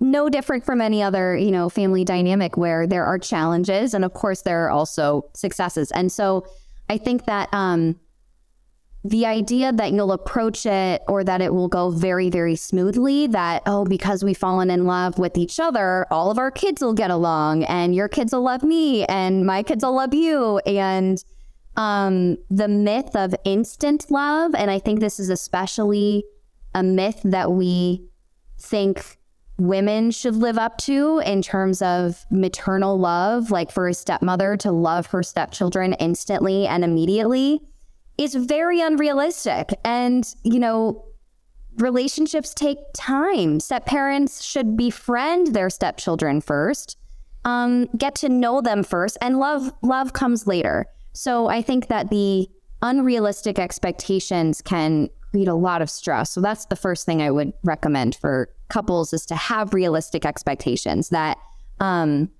[0.00, 4.12] no different from any other, you know, family dynamic where there are challenges and of
[4.12, 5.90] course there are also successes.
[5.92, 6.46] And so
[6.90, 7.98] I think that um
[9.04, 13.62] the idea that you'll approach it or that it will go very, very smoothly, that,
[13.66, 17.10] oh, because we've fallen in love with each other, all of our kids will get
[17.10, 20.58] along and your kids will love me and my kids will love you.
[20.66, 21.22] And
[21.76, 26.24] um, the myth of instant love, and I think this is especially
[26.74, 28.04] a myth that we
[28.58, 29.18] think
[29.58, 34.72] women should live up to in terms of maternal love, like for a stepmother to
[34.72, 37.60] love her stepchildren instantly and immediately,
[38.18, 39.70] is very unrealistic.
[39.84, 41.04] And, you know,
[41.76, 43.60] relationships take time.
[43.60, 46.98] Step parents should befriend their stepchildren first,
[47.44, 50.86] um, get to know them first, and love love comes later.
[51.12, 52.48] So I think that the
[52.80, 56.30] unrealistic expectations can create a lot of stress.
[56.30, 61.10] So that's the first thing I would recommend for couples is to have realistic expectations
[61.10, 61.38] that
[61.80, 62.30] um,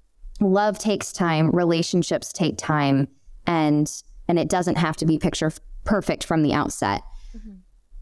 [0.41, 3.09] love takes time, relationships take time,
[3.47, 3.91] and
[4.29, 5.53] and it doesn't have to be picture
[5.85, 7.03] perfect from the outset.
[7.37, 7.57] Mm-hmm.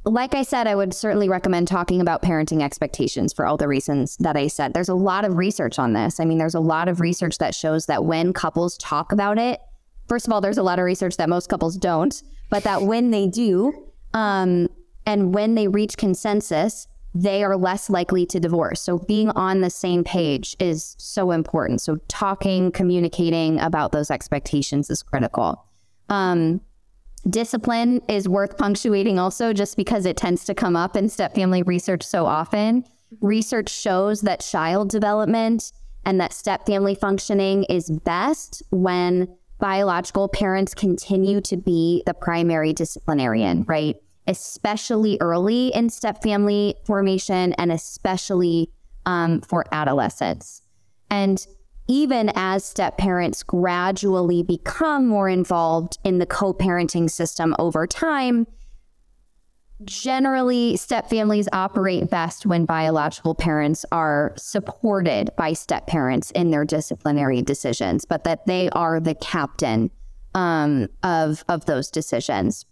[0.04, 4.16] Like I said, I would certainly recommend talking about parenting expectations for all the reasons
[4.18, 4.72] that I said.
[4.72, 6.20] There's a lot of research on this.
[6.20, 9.60] I mean, there's a lot of research that shows that when couples talk about it,
[10.10, 13.12] first of all, there's a lot of research that most couples don't, but that when
[13.12, 13.72] they do,
[14.12, 14.68] um,
[15.06, 18.80] and when they reach consensus, they are less likely to divorce.
[18.80, 21.80] So being on the same page is so important.
[21.80, 25.64] So talking, communicating about those expectations is critical.
[26.08, 26.60] Um,
[27.28, 31.62] discipline is worth punctuating also just because it tends to come up in step family
[31.62, 32.84] research so often.
[33.20, 35.70] Research shows that child development
[36.04, 39.28] and that step family functioning is best when
[39.60, 43.96] biological parents continue to be the primary disciplinarian, right?
[44.26, 48.70] Especially early in step family formation and especially
[49.06, 50.62] um, for adolescents.
[51.10, 51.46] And
[51.88, 58.46] even as step parents gradually become more involved in the co parenting system over time,
[59.84, 66.64] generally step families operate best when biological parents are supported by step parents in their
[66.64, 69.90] disciplinary decisions but that they are the captain
[70.34, 72.66] um, of of those decisions.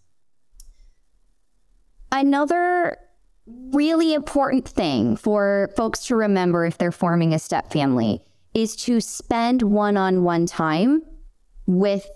[2.11, 2.97] Another
[3.47, 8.23] really important thing for folks to remember if they're forming a step family
[8.55, 11.03] is to spend one-on-one time
[11.67, 12.09] with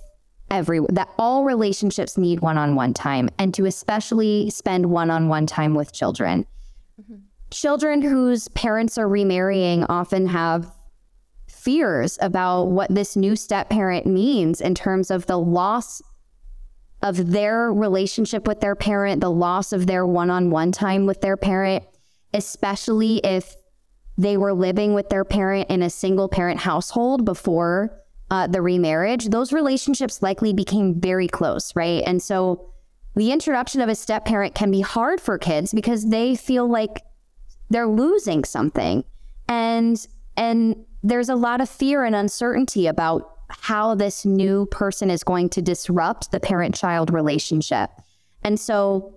[0.52, 6.46] every that all relationships need one-on-one time and to especially spend one-on-one time with children.
[7.00, 7.16] Mm-hmm.
[7.50, 10.70] Children whose parents are remarrying often have
[11.48, 16.02] fears about what this new step parent means in terms of the loss
[17.02, 21.84] of their relationship with their parent, the loss of their one-on-one time with their parent,
[22.32, 23.56] especially if
[24.18, 28.01] they were living with their parent in a single parent household before
[28.32, 32.02] uh, the remarriage, those relationships likely became very close, right?
[32.06, 32.66] And so
[33.14, 37.02] the introduction of a step parent can be hard for kids because they feel like
[37.68, 39.04] they're losing something.
[39.48, 40.04] And
[40.38, 45.50] and there's a lot of fear and uncertainty about how this new person is going
[45.50, 47.90] to disrupt the parent-child relationship.
[48.42, 49.12] And so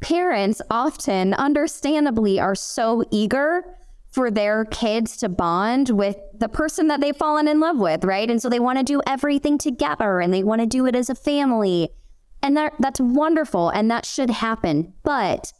[0.00, 3.62] parents often understandably are so eager
[4.10, 8.30] for their kids to bond with the person that they've fallen in love with, right?
[8.30, 11.10] And so they want to do everything together and they want to do it as
[11.10, 11.90] a family.
[12.42, 14.94] And that that's wonderful and that should happen.
[15.02, 15.52] But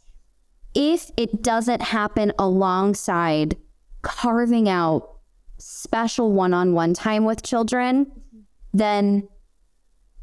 [0.73, 3.57] if it doesn't happen alongside
[4.01, 5.19] carving out
[5.57, 8.11] special one-on-one time with children,
[8.73, 9.27] then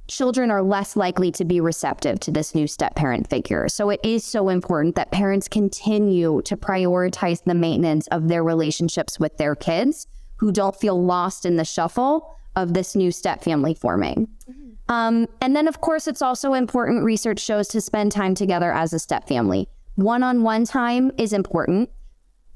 [0.09, 3.69] children are less likely to be receptive to this new step parent figure.
[3.69, 9.19] So it is so important that parents continue to prioritize the maintenance of their relationships
[9.19, 13.75] with their kids who don't feel lost in the shuffle of this new step family
[13.75, 14.29] forming.
[14.49, 14.67] Mm-hmm.
[14.89, 18.93] Um, and then, of course, it's also important, research shows, to spend time together as
[18.93, 19.69] a step family.
[19.97, 21.91] One on one time is important,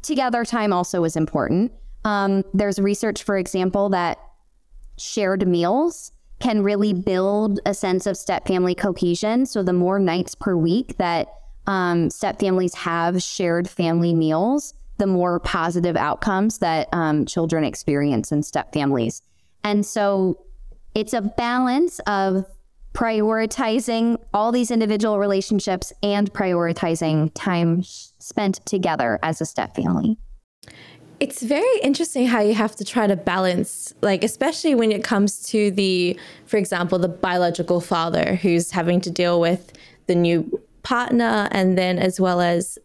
[0.03, 1.73] together time also is important.
[2.05, 4.19] Um, there's research, for example, that
[4.97, 9.47] shared meals can really build a sense of step family cohesion.
[9.47, 11.29] So the more nights per week that
[11.67, 18.33] um, step families have shared family meals, the more positive outcomes that um, children experience
[18.33, 19.23] in step families.
[19.63, 20.39] And so
[20.95, 22.47] it's a balance of
[22.95, 30.19] prioritizing all these individual relationships and prioritizing time spent together as a step family.
[31.21, 35.43] It's very interesting how you have to try to balance, like, especially when it comes
[35.51, 39.73] to the, for example, the biological father who's having to deal with
[40.07, 42.79] the new partner and then as well as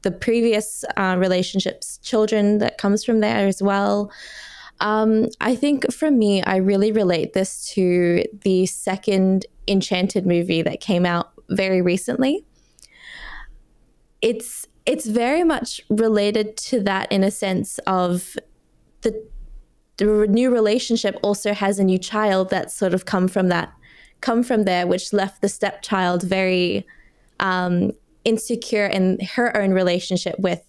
[0.00, 4.10] the previous uh, relationships, children that comes from there as well.
[4.80, 10.80] Um, I think for me, I really relate this to the second Enchanted movie that
[10.80, 12.44] came out very recently.
[14.22, 18.36] It's it's very much related to that in a sense of
[19.02, 19.26] the
[19.96, 23.72] the new relationship also has a new child that's sort of come from that
[24.24, 26.86] come from there, which left the stepchild very
[27.40, 27.92] um,
[28.24, 30.62] insecure in her own relationship with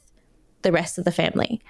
[0.62, 1.62] the rest of the family.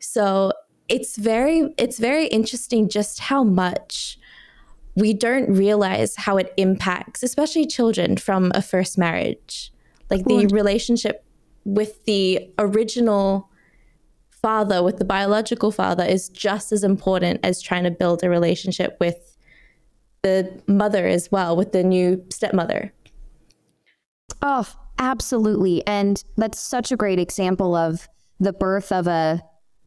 [0.00, 0.52] So
[0.88, 4.18] it's very it's very interesting just how much
[4.96, 9.72] we don't realize how it impacts especially children from a first marriage
[10.10, 11.24] like the relationship
[11.64, 13.48] with the original
[14.30, 18.96] father with the biological father is just as important as trying to build a relationship
[18.98, 19.36] with
[20.22, 22.92] the mother as well with the new stepmother
[24.42, 24.66] oh
[24.98, 28.08] absolutely and that's such a great example of
[28.40, 29.40] the birth of a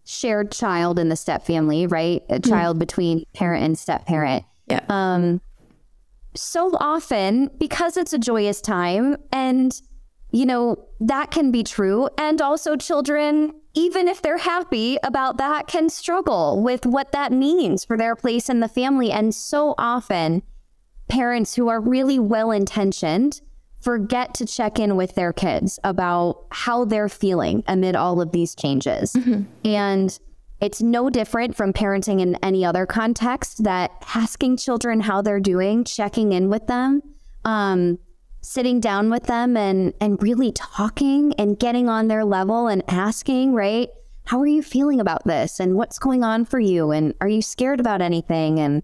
[0.06, 2.24] shared child in the step family, right?
[2.30, 2.50] A mm-hmm.
[2.50, 2.80] child mm.
[2.80, 4.46] between parent and step parent.
[4.68, 4.82] Yeah.
[4.88, 5.42] Um,
[6.36, 9.80] so often, because it's a joyous time, and
[10.36, 12.10] you know, that can be true.
[12.18, 17.86] And also, children, even if they're happy about that, can struggle with what that means
[17.86, 19.14] for their place in the family.
[19.14, 20.44] And so often,
[21.08, 23.40] parents who are really well intentioned
[23.80, 28.56] forget to check in with their kids about how they're feeling amid all of these
[28.56, 29.14] changes.
[29.14, 29.44] Mm-hmm.
[29.64, 30.20] And
[30.60, 35.86] it's no different from parenting in any other context that asking children how they're doing,
[35.86, 37.02] checking in with them,
[37.46, 38.00] um,
[38.46, 43.54] sitting down with them and and really talking and getting on their level and asking,
[43.54, 43.90] right?
[44.26, 45.60] How are you feeling about this?
[45.60, 46.92] And what's going on for you?
[46.92, 48.60] And are you scared about anything?
[48.60, 48.84] And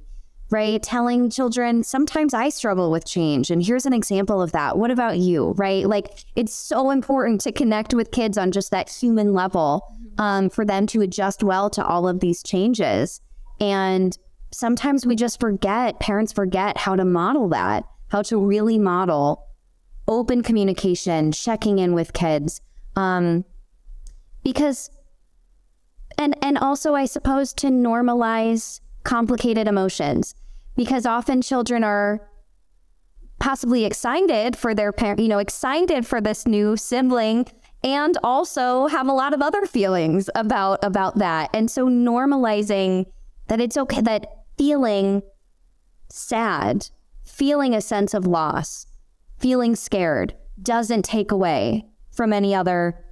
[0.50, 0.84] right?
[0.84, 3.50] Telling children, sometimes I struggle with change.
[3.50, 4.78] And here's an example of that.
[4.78, 5.88] What about you, right?
[5.88, 9.88] Like, it's so important to connect with kids on just that human level
[10.18, 13.22] um, for them to adjust well to all of these changes.
[13.62, 14.18] And
[14.52, 19.48] sometimes we just forget, parents forget how to model that, how to really model
[20.12, 22.62] open communication, checking in with kids.
[22.96, 23.46] Um,
[24.44, 24.92] because,
[26.18, 30.36] and, and also, I suppose, to normalize complicated emotions
[30.76, 32.28] because often children are
[33.40, 37.48] possibly excited for their parent, you know, excited for this new sibling
[37.84, 41.50] and also have a lot of other feelings about about that.
[41.54, 43.06] And so normalizing
[43.48, 45.24] that it's okay that feeling
[46.10, 46.90] sad,
[47.24, 48.86] feeling a sense of loss,
[49.42, 53.04] feeling scared doesn't take away from any other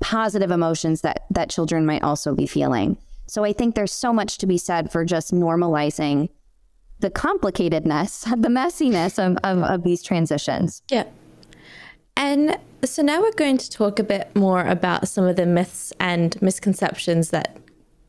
[0.00, 2.98] positive emotions that that children might also be feeling.
[3.26, 6.28] So I think there's so much to be said for just normalizing
[6.98, 10.82] the complicatedness, the messiness of, of, of these transitions.
[10.90, 11.04] Yeah.
[12.16, 15.92] And so now we're going to talk a bit more about some of the myths
[15.98, 17.56] and misconceptions that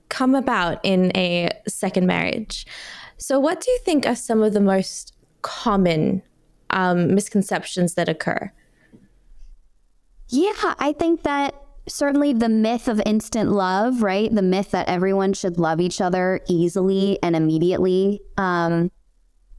[0.10, 2.68] come about in a second marriage.
[3.18, 6.22] So, what do you think are some of the most common
[6.76, 8.52] um, misconceptions that occur?
[10.28, 11.56] Yeah, I think that
[11.88, 14.34] certainly the myth of instant love, right?
[14.34, 18.92] The myth that everyone should love each other easily and immediately um,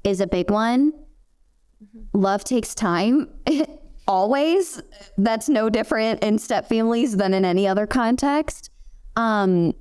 [0.04, 0.92] is a big one.
[0.92, 2.20] Mm-hmm.
[2.20, 3.28] Love takes time.
[4.08, 4.80] Always.
[5.18, 8.70] That's no different in step families than in any other context.
[9.16, 9.74] Um,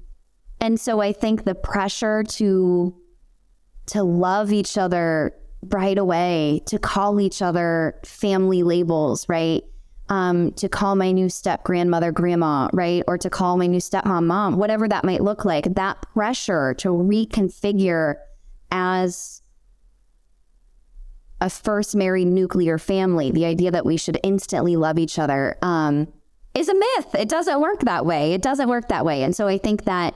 [0.61, 2.95] and so I think the pressure to
[3.87, 5.35] to love each other
[5.69, 9.63] right away, to call each other family labels, right?
[10.09, 13.03] um, to call my new step grandmother grandma, right?
[13.07, 16.89] Or to call my new stepmom mom, whatever that might look like, that pressure to
[16.89, 18.15] reconfigure
[18.71, 19.41] as
[21.41, 26.07] a first married nuclear family, the idea that we should instantly love each other, um,
[26.53, 27.15] is a myth.
[27.15, 28.33] It doesn't work that way.
[28.33, 29.23] It doesn't work that way.
[29.23, 30.13] And so I think that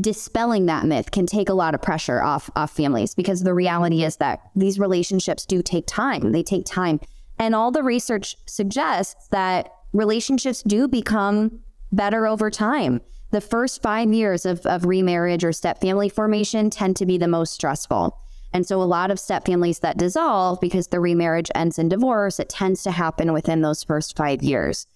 [0.00, 4.04] dispelling that myth can take a lot of pressure off off families because the reality
[4.04, 6.32] is that these relationships do take time.
[6.32, 7.00] They take time
[7.38, 11.60] and all the research suggests that relationships do become
[11.92, 13.00] better over time.
[13.30, 17.28] The first five years of, of remarriage or step family formation tend to be the
[17.28, 18.18] most stressful.
[18.52, 22.40] And so, a lot of step families that dissolve because the remarriage ends in divorce,
[22.40, 24.86] it tends to happen within those first five years.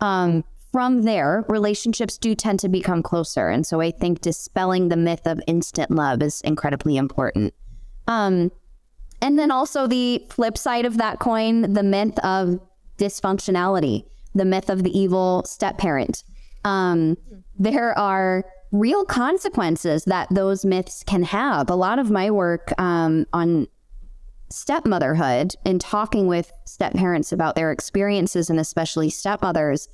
[0.00, 3.48] Um, from there, relationships do tend to become closer.
[3.48, 7.54] And so, I think dispelling the myth of instant love is incredibly important.
[8.08, 8.50] Um,
[9.20, 12.58] And then also the flip side of that coin, the myth of
[12.98, 14.04] dysfunctionality,
[14.34, 16.24] the myth of the evil step parent.
[16.64, 17.16] Um,
[17.56, 21.70] there are real consequences that those myths can have.
[21.70, 23.68] A lot of my work um, on
[24.50, 29.88] stepmotherhood and talking with step parents about their experiences and especially stepmothers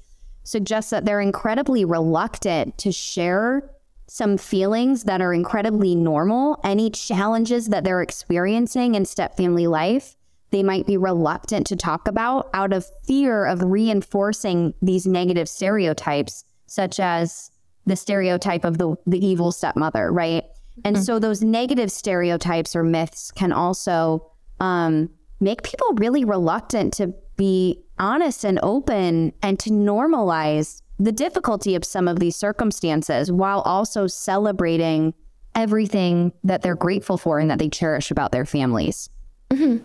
[0.49, 3.71] suggests that they're incredibly reluctant to share
[4.07, 10.17] some feelings that are incredibly normal, any challenges that they're experiencing in step family life,
[10.51, 16.45] they might be reluctant to talk about out of fear of reinforcing these negative stereotypes,
[16.67, 17.51] such as
[17.85, 20.45] the stereotype of the, the evil stepmother, right?
[20.83, 21.03] And mm-hmm.
[21.03, 27.85] so those negative stereotypes or myths can also um, make people really reluctant to be
[27.99, 34.07] honest and open and to normalize the difficulty of some of these circumstances while also
[34.07, 35.15] celebrating
[35.55, 39.09] everything that they're grateful for and that they cherish about their families.
[39.51, 39.85] Mm-hmm.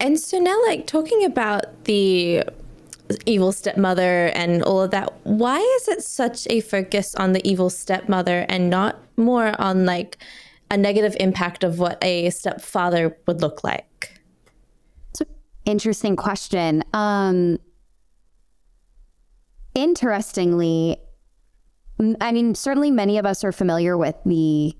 [0.00, 2.44] And so now, like talking about the
[3.26, 7.70] evil stepmother and all of that, why is it such a focus on the evil
[7.70, 10.18] stepmother and not more on like
[10.70, 14.13] a negative impact of what a stepfather would look like?
[15.64, 16.82] Interesting question.
[16.92, 17.58] Um,
[19.74, 20.98] interestingly,
[22.20, 24.76] I mean, certainly many of us are familiar with the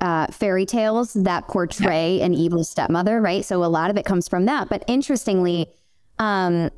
[0.00, 2.26] uh, fairy tales that portray yeah.
[2.26, 3.44] an evil stepmother, right?
[3.44, 4.68] So a lot of it comes from that.
[4.68, 5.68] But interestingly,
[6.18, 6.70] um,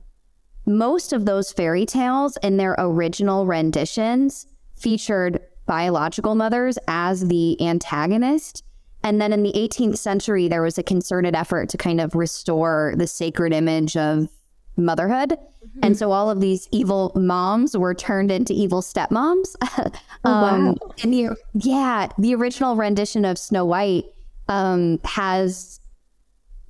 [0.66, 8.62] most of those fairy tales in their original renditions featured biological mothers as the antagonist.
[9.04, 12.94] And then in the 18th century, there was a concerted effort to kind of restore
[12.96, 14.28] the sacred image of
[14.76, 15.30] motherhood.
[15.30, 15.80] Mm-hmm.
[15.82, 19.56] And so all of these evil moms were turned into evil stepmoms.
[19.62, 20.94] oh, um, wow.
[21.02, 24.04] And the, yeah, the original rendition of Snow White
[24.48, 25.80] um, has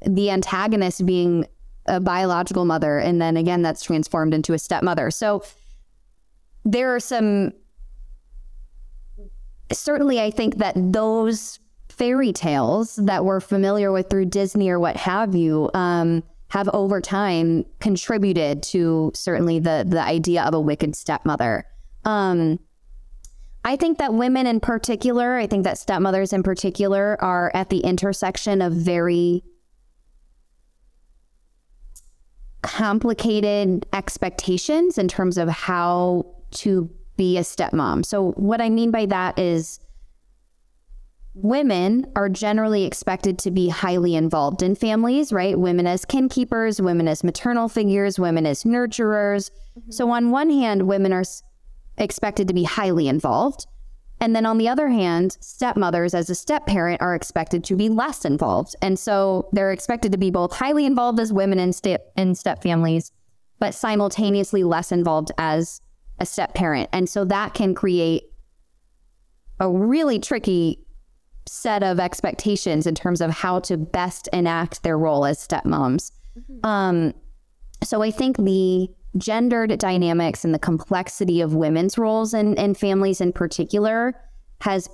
[0.07, 1.47] the antagonist being
[1.87, 2.99] a biological mother.
[2.99, 5.11] And then again, that's transformed into a stepmother.
[5.11, 5.43] So
[6.65, 7.53] there are some,
[9.73, 11.59] certainly, I think that those
[11.93, 17.01] fairy tales that we're familiar with through Disney or what have you, um, have over
[17.01, 21.65] time contributed to certainly the the idea of a wicked stepmother.
[22.05, 22.59] Um,
[23.65, 27.79] I think that women in particular, I think that stepmothers in particular, are at the
[27.79, 29.45] intersection of very
[32.63, 38.05] complicated expectations in terms of how to be a stepmom.
[38.05, 39.79] So, what I mean by that is
[41.35, 45.59] women are generally expected to be highly involved in families, right?
[45.59, 49.51] Women as kin keepers, women as maternal figures, women as nurturers.
[49.79, 49.91] Mm-hmm.
[49.91, 51.25] So, on one hand, women are
[51.97, 53.67] expected to be highly involved.
[54.21, 57.89] And then on the other hand, stepmothers as a step parent are expected to be
[57.89, 58.77] less involved.
[58.81, 62.63] And so they're expected to be both highly involved as women in step in step
[62.63, 63.11] families,
[63.59, 65.81] but simultaneously less involved as
[66.21, 66.89] a step parent.
[66.93, 68.23] And so that can create
[69.59, 70.79] a really tricky
[71.47, 76.13] set of expectations in terms of how to best enact their role as stepmoms.
[76.39, 76.67] Mm-hmm.
[76.67, 77.15] Um,
[77.83, 83.21] so I think the gendered dynamics and the complexity of women's roles in, in families
[83.21, 84.15] in particular
[84.63, 84.89] has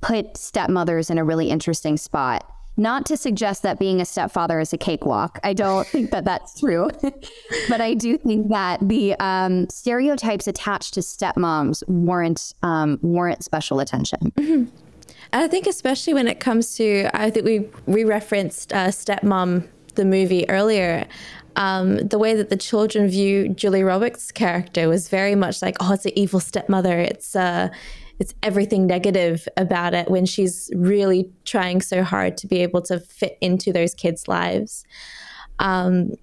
[0.00, 2.50] put stepmothers in a really interesting spot.
[2.76, 5.40] Not to suggest that being a stepfather is a cakewalk.
[5.42, 6.88] I don't think that that's true.
[7.68, 13.80] but I do think that the um, stereotypes attached to stepmoms warrant um, warrant special
[13.80, 14.32] attention.
[14.36, 14.87] Mm-hmm.
[15.32, 19.68] And I think especially when it comes to, I think we we referenced uh, Stepmom
[19.94, 21.06] the movie earlier.
[21.56, 25.92] Um, the way that the children view Julia Roberts' character was very much like, oh,
[25.92, 26.98] it's an evil stepmother.
[26.98, 27.68] It's uh,
[28.18, 32.98] it's everything negative about it when she's really trying so hard to be able to
[33.00, 34.84] fit into those kids' lives.
[35.58, 36.14] Um,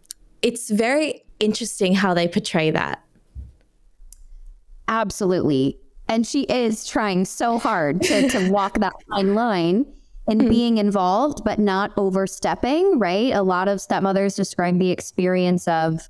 [0.41, 3.03] it's very interesting how they portray that.
[4.87, 5.79] Absolutely.
[6.07, 9.85] And she is trying so hard to, to walk that fine line
[10.27, 10.49] and mm-hmm.
[10.49, 13.33] being involved, but not overstepping, right?
[13.33, 16.09] A lot of stepmothers describe the experience of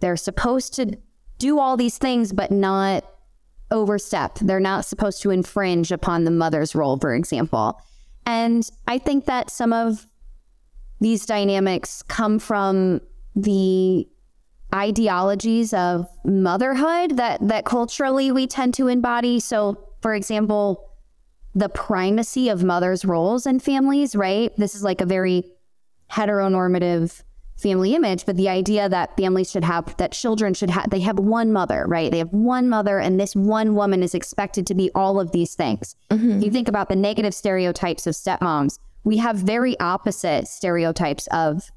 [0.00, 0.96] they're supposed to
[1.38, 3.04] do all these things, but not
[3.70, 4.38] overstep.
[4.40, 7.80] They're not supposed to infringe upon the mother's role, for example.
[8.24, 10.06] And I think that some of
[11.00, 13.00] these dynamics come from
[13.34, 14.08] the
[14.76, 19.40] ideologies of motherhood that that culturally we tend to embody.
[19.40, 20.90] So, for example,
[21.54, 24.52] the primacy of mothers' roles in families, right?
[24.56, 25.44] This is like a very
[26.12, 27.22] heteronormative
[27.56, 31.18] family image, but the idea that families should have that children should have they have
[31.18, 32.10] one mother, right?
[32.12, 35.54] They have one mother and this one woman is expected to be all of these
[35.54, 35.96] things.
[36.10, 36.40] Mm-hmm.
[36.40, 41.70] You think about the negative stereotypes of stepmoms we have very opposite stereotypes of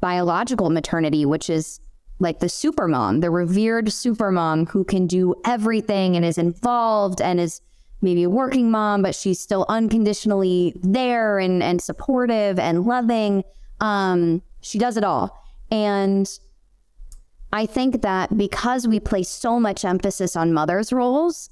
[0.00, 1.80] biological maternity, which is
[2.18, 7.20] like the super mom, the revered super mom who can do everything and is involved
[7.20, 7.60] and is
[8.00, 13.42] maybe a working mom, but she's still unconditionally there and, and supportive and loving.
[13.80, 15.36] Um, she does it all.
[15.70, 16.28] And
[17.52, 21.50] I think that because we place so much emphasis on mother's roles,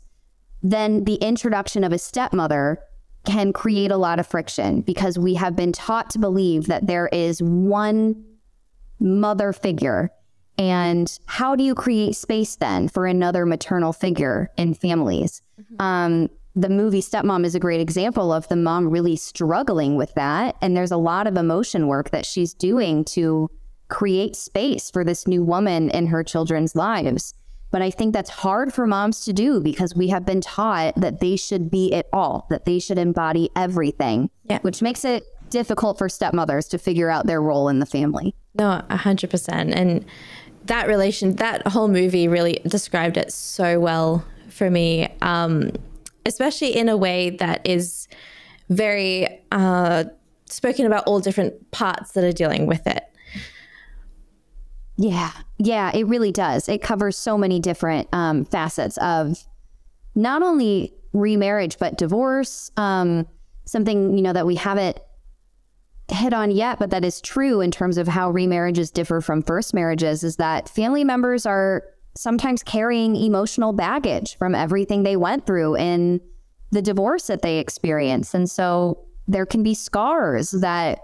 [0.63, 2.79] then the introduction of a stepmother
[3.25, 7.09] can create a lot of friction because we have been taught to believe that there
[7.09, 8.23] is one
[9.01, 10.11] mother figure.
[10.57, 15.43] And how do you create space then for another maternal figure in families?
[15.61, 15.83] Mm-hmm.
[15.83, 20.57] Um, the movie Stepmom is a great example of the mom really struggling with that.
[20.61, 23.51] And there's a lot of emotion work that she's doing to
[23.89, 27.35] create space for this new woman in her children's lives.
[27.73, 31.19] But I think that's hard for moms to do because we have been taught that
[31.19, 34.61] they should be it all, that they should embody everything, yeah.
[34.61, 38.33] which makes it difficult for stepmothers to figure out their role in the family.
[38.55, 39.75] No, 100%.
[39.75, 40.05] And
[40.65, 45.73] that relation, that whole movie really described it so well for me, um,
[46.27, 48.09] especially in a way that is
[48.71, 50.05] very uh,
[50.47, 53.05] spoken about all different parts that are dealing with it.
[54.97, 56.69] Yeah, yeah, it really does.
[56.69, 59.45] It covers so many different um, facets of
[60.15, 62.71] not only remarriage but divorce.
[62.77, 63.27] Um,
[63.65, 64.99] something you know that we haven't
[66.11, 69.75] hit on yet, but that is true in terms of how remarriages differ from first
[69.75, 70.23] marriages.
[70.23, 71.85] Is that family members are
[72.17, 76.21] sometimes carrying emotional baggage from everything they went through in
[76.71, 80.99] the divorce that they experienced, and so there can be scars that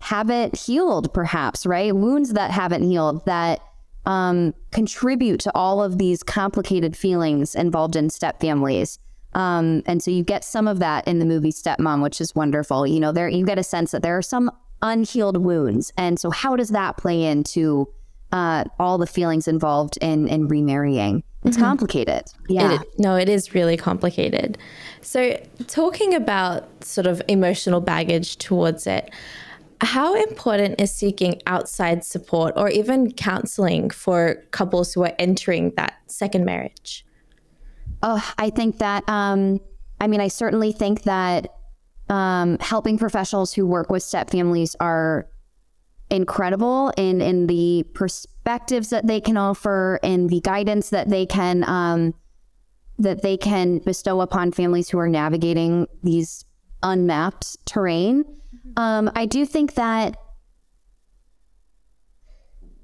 [0.00, 1.94] haven't healed, perhaps, right?
[1.94, 3.60] Wounds that haven't healed that
[4.04, 8.98] um, contribute to all of these complicated feelings involved in step families.
[9.34, 12.86] Um, and so you get some of that in the movie Stepmom, which is wonderful.
[12.86, 14.50] You know, there you get a sense that there are some
[14.82, 17.88] unhealed wounds, and so how does that play into
[18.32, 21.22] uh, all the feelings involved in in remarrying?
[21.44, 21.66] It's mm-hmm.
[21.66, 22.24] complicated.
[22.48, 22.80] Yeah.
[22.80, 24.58] It, no, it is really complicated.
[25.00, 29.10] So, talking about sort of emotional baggage towards it,
[29.80, 35.94] how important is seeking outside support or even counseling for couples who are entering that
[36.06, 37.04] second marriage?
[38.02, 39.60] Oh, I think that, um,
[40.00, 41.48] I mean, I certainly think that
[42.08, 45.28] um, helping professionals who work with step families are
[46.10, 51.64] incredible in, in the perspectives that they can offer and the guidance that they can
[51.64, 52.14] um,
[52.98, 56.44] that they can bestow upon families who are navigating these
[56.82, 58.24] unmapped terrain.
[58.76, 60.16] Um, I do think that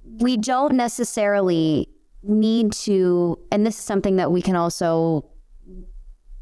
[0.03, 1.89] we don't necessarily
[2.23, 5.25] need to, and this is something that we can also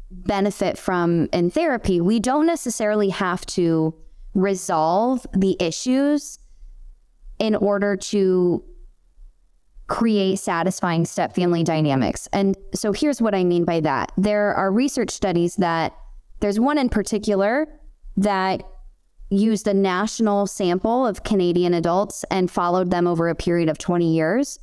[0.09, 3.93] benefit from in therapy, we don't necessarily have to
[4.33, 6.39] resolve the issues
[7.39, 8.63] in order to
[9.87, 12.27] create satisfying step family dynamics.
[12.33, 14.11] And so here's what I mean by that.
[14.17, 15.93] There are research studies that
[16.39, 17.67] there's one in particular
[18.17, 18.63] that
[19.29, 24.13] used a national sample of Canadian adults and followed them over a period of 20
[24.13, 24.59] years.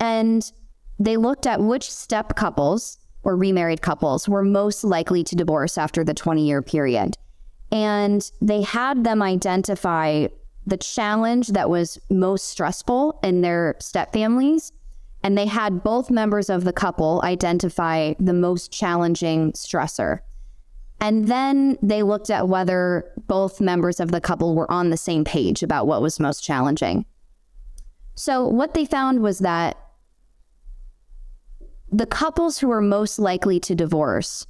[0.00, 0.50] And
[0.98, 6.02] they looked at which step couples or remarried couples were most likely to divorce after
[6.02, 7.16] the 20 year period.
[7.70, 10.28] And they had them identify
[10.66, 14.72] the challenge that was most stressful in their step families.
[15.22, 20.20] And they had both members of the couple identify the most challenging stressor.
[21.00, 25.24] And then they looked at whether both members of the couple were on the same
[25.24, 27.06] page about what was most challenging.
[28.14, 29.78] So, what they found was that
[31.92, 34.46] the couples who were most likely to divorce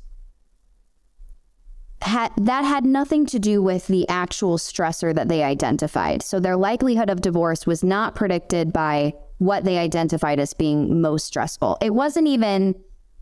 [2.03, 6.23] had, that had nothing to do with the actual stressor that they identified.
[6.23, 11.27] So, their likelihood of divorce was not predicted by what they identified as being most
[11.27, 11.79] stressful.
[11.81, 12.75] It wasn't even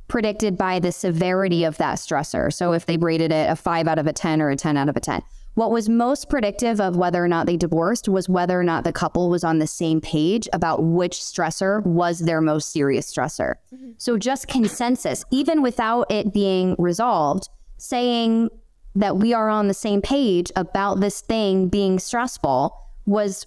[0.08, 2.52] predicted by the severity of that stressor.
[2.52, 4.88] So if they rated it a five out of a 10 or a 10 out
[4.88, 5.22] of a 10.
[5.58, 8.92] What was most predictive of whether or not they divorced was whether or not the
[8.92, 13.56] couple was on the same page about which stressor was their most serious stressor.
[13.74, 13.90] Mm-hmm.
[13.98, 18.50] So just consensus, even without it being resolved, saying
[18.94, 22.72] that we are on the same page about this thing being stressful
[23.04, 23.44] was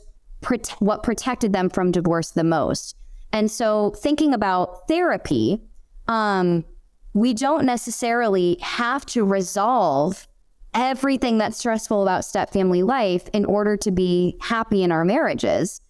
[0.80, 2.93] what protected them from divorce the most.
[3.32, 5.62] And so thinking about therapy,
[6.09, 6.66] um,
[7.14, 10.28] we don't necessarily have to resolve
[10.74, 15.82] everything that's stressful about step family life in order to be happy in our marriages.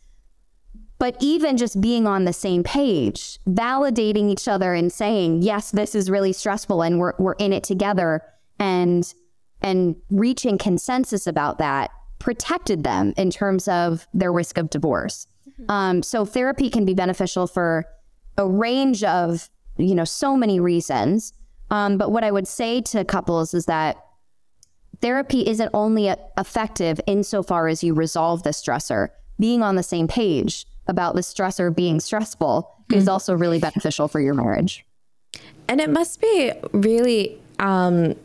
[0.97, 5.95] But even just being on the same page, validating each other and saying, yes, this
[5.95, 8.21] is really stressful and we're, we're in it together.
[8.59, 9.11] And
[9.63, 15.27] and reaching consensus about that protected them in terms of their risk of divorce.
[15.49, 15.71] Mm-hmm.
[15.71, 17.85] Um, so therapy can be beneficial for
[18.37, 21.33] a range of, you know, so many reasons.
[21.69, 23.97] Um, but what I would say to couples is that
[25.01, 29.09] therapy isn't only effective insofar as you resolve the stressor.
[29.39, 32.97] Being on the same page about the stressor being stressful mm-hmm.
[32.97, 34.85] is also really beneficial for your marriage.
[35.67, 38.15] And it must be really um,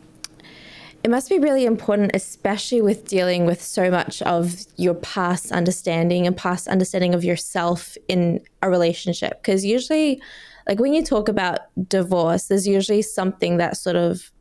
[1.03, 6.27] it must be really important, especially with dealing with so much of your past understanding
[6.27, 9.41] and past understanding of yourself in a relationship.
[9.41, 10.21] Because usually,
[10.67, 14.31] like when you talk about divorce, there's usually something that sort of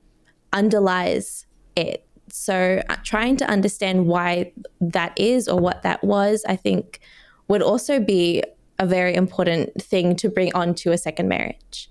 [0.53, 2.05] underlies it.
[2.29, 7.01] So, uh, trying to understand why that is or what that was, I think,
[7.49, 8.43] would also be
[8.79, 11.91] a very important thing to bring onto a second marriage.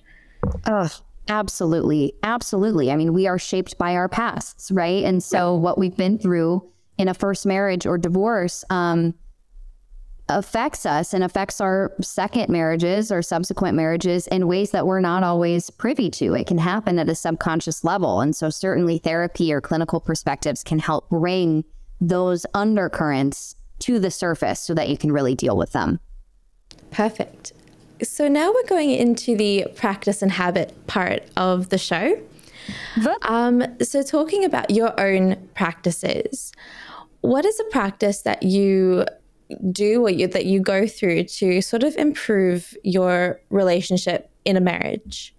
[0.67, 0.89] Oh,
[1.27, 2.13] Absolutely.
[2.23, 2.91] Absolutely.
[2.91, 5.03] I mean, we are shaped by our pasts, right?
[5.03, 9.13] And so what we've been through in a first marriage or divorce um,
[10.27, 15.23] affects us and affects our second marriages or subsequent marriages in ways that we're not
[15.23, 16.33] always privy to.
[16.33, 18.21] It can happen at a subconscious level.
[18.21, 21.63] And so certainly therapy or clinical perspectives can help bring
[22.01, 25.99] those undercurrents to the surface so that you can really deal with them.
[26.91, 27.53] Perfect.
[28.01, 32.19] So now we're going into the practice and habit part of the show.
[33.21, 36.51] Um, so, talking about your own practices,
[37.21, 39.05] what is a practice that you
[39.71, 44.61] do or you, that you go through to sort of improve your relationship in a
[44.61, 45.35] marriage?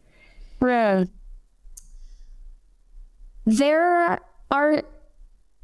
[3.44, 4.82] There are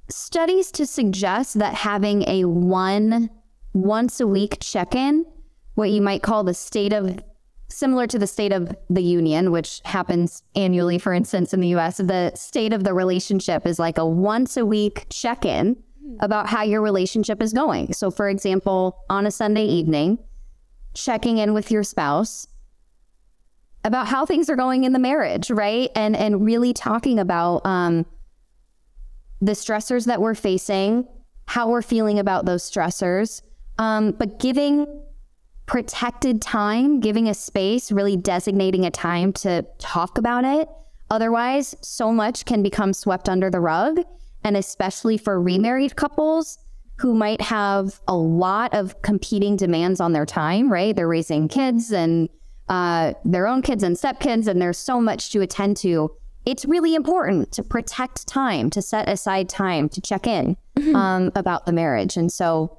[0.09, 3.30] studies to suggest that having a one
[3.72, 5.24] once a week check in
[5.74, 7.18] what you might call the state of
[7.68, 11.97] similar to the state of the union, which happens annually, for instance, in the US,
[11.97, 15.82] the state of the relationship is like a once a week check in
[16.20, 17.92] about how your relationship is going.
[17.92, 20.18] So, for example, on a Sunday evening,
[20.94, 22.46] checking in with your spouse
[23.84, 25.90] about how things are going in the marriage, right?
[25.94, 28.07] And and really talking about um,
[29.40, 31.07] the stressors that we're facing,
[31.46, 33.42] how we're feeling about those stressors,
[33.78, 34.86] um, but giving
[35.66, 40.68] protected time, giving a space, really designating a time to talk about it.
[41.11, 44.00] Otherwise, so much can become swept under the rug.
[44.45, 46.59] And especially for remarried couples
[46.99, 50.95] who might have a lot of competing demands on their time, right?
[50.95, 52.28] They're raising kids and
[52.68, 56.11] uh, their own kids and stepkids, and there's so much to attend to.
[56.45, 60.95] It's really important to protect time, to set aside time to check in mm-hmm.
[60.97, 62.16] um, about the marriage.
[62.16, 62.78] And so,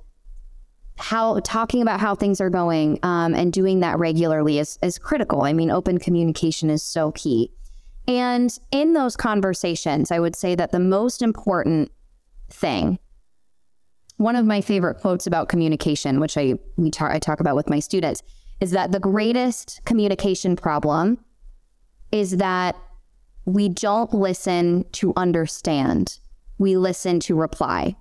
[0.98, 5.42] how talking about how things are going um, and doing that regularly is, is critical.
[5.42, 7.52] I mean, open communication is so key.
[8.08, 11.92] And in those conversations, I would say that the most important
[12.50, 13.00] thing,
[14.18, 17.70] one of my favorite quotes about communication, which I we talk I talk about with
[17.70, 18.22] my students,
[18.60, 21.18] is that the greatest communication problem
[22.12, 22.76] is that
[23.46, 26.20] we don't listen to understand.
[26.58, 27.96] We listen to reply.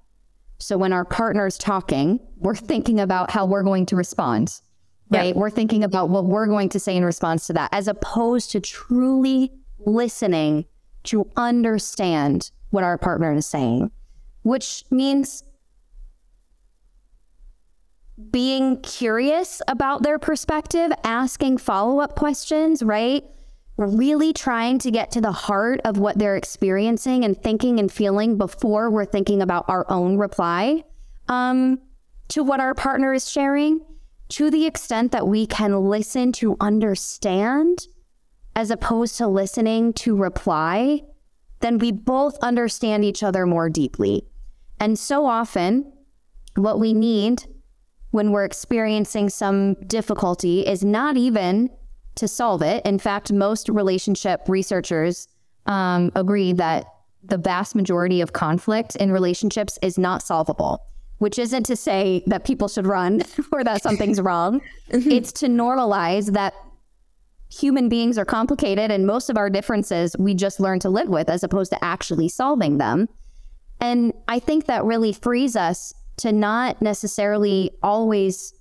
[0.58, 4.60] So when our partner's talking, we're thinking about how we're going to respond,
[5.10, 5.34] right?
[5.34, 8.60] We're thinking about what we're going to say in response to that, as opposed to
[8.60, 9.50] truly
[9.86, 10.66] listening
[11.04, 13.90] to understand what our partner is saying,
[14.42, 15.44] which means
[18.30, 23.24] being curious about their perspective, asking follow up questions, right?
[23.78, 28.36] really trying to get to the heart of what they're experiencing and thinking and feeling
[28.36, 30.84] before we're thinking about our own reply
[31.28, 31.78] um,
[32.28, 33.80] to what our partner is sharing,
[34.28, 37.86] to the extent that we can listen to understand
[38.54, 41.02] as opposed to listening to reply,
[41.60, 44.26] then we both understand each other more deeply.
[44.78, 45.92] And so often,
[46.56, 47.44] what we need
[48.10, 51.70] when we're experiencing some difficulty is not even
[52.16, 52.84] to solve it.
[52.84, 55.28] In fact, most relationship researchers
[55.66, 56.84] um, agree that
[57.24, 60.84] the vast majority of conflict in relationships is not solvable,
[61.18, 63.22] which isn't to say that people should run
[63.52, 64.60] or that something's wrong.
[64.90, 65.10] Mm-hmm.
[65.10, 66.54] It's to normalize that
[67.52, 71.28] human beings are complicated and most of our differences we just learn to live with
[71.28, 73.08] as opposed to actually solving them.
[73.80, 78.54] And I think that really frees us to not necessarily always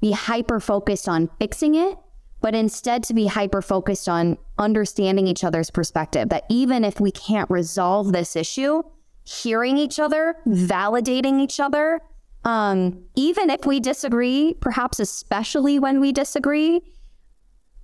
[0.00, 1.96] be hyper focused on fixing it,
[2.42, 6.28] but instead to be hyper focused on understanding each other's perspective.
[6.28, 8.82] That even if we can't resolve this issue,
[9.24, 12.00] hearing each other, validating each other,
[12.44, 16.82] um, even if we disagree, perhaps especially when we disagree,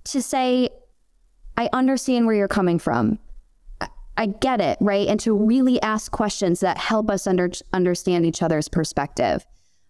[0.05, 0.69] to say,
[1.57, 3.19] I understand where you're coming from.
[4.17, 5.07] I get it, right?
[5.07, 9.45] And to really ask questions that help us under, understand each other's perspective.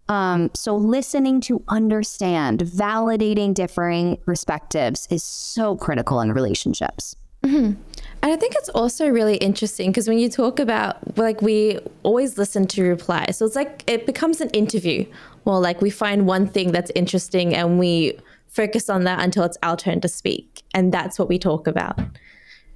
[0.07, 7.15] Um, so, listening to understand, validating differing perspectives is so critical in relationships.
[7.43, 7.81] Mm-hmm.
[8.23, 12.37] And I think it's also really interesting because when you talk about, like, we always
[12.37, 13.27] listen to reply.
[13.31, 15.05] So it's like it becomes an interview.
[15.45, 18.19] Well, like, we find one thing that's interesting and we
[18.51, 20.61] focus on that until it's our turn to speak.
[20.73, 21.99] And that's what we talk about.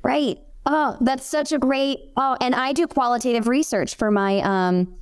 [0.02, 0.40] Right.
[0.66, 2.00] Oh, that's such a great.
[2.18, 4.96] Oh, and I do qualitative research for my um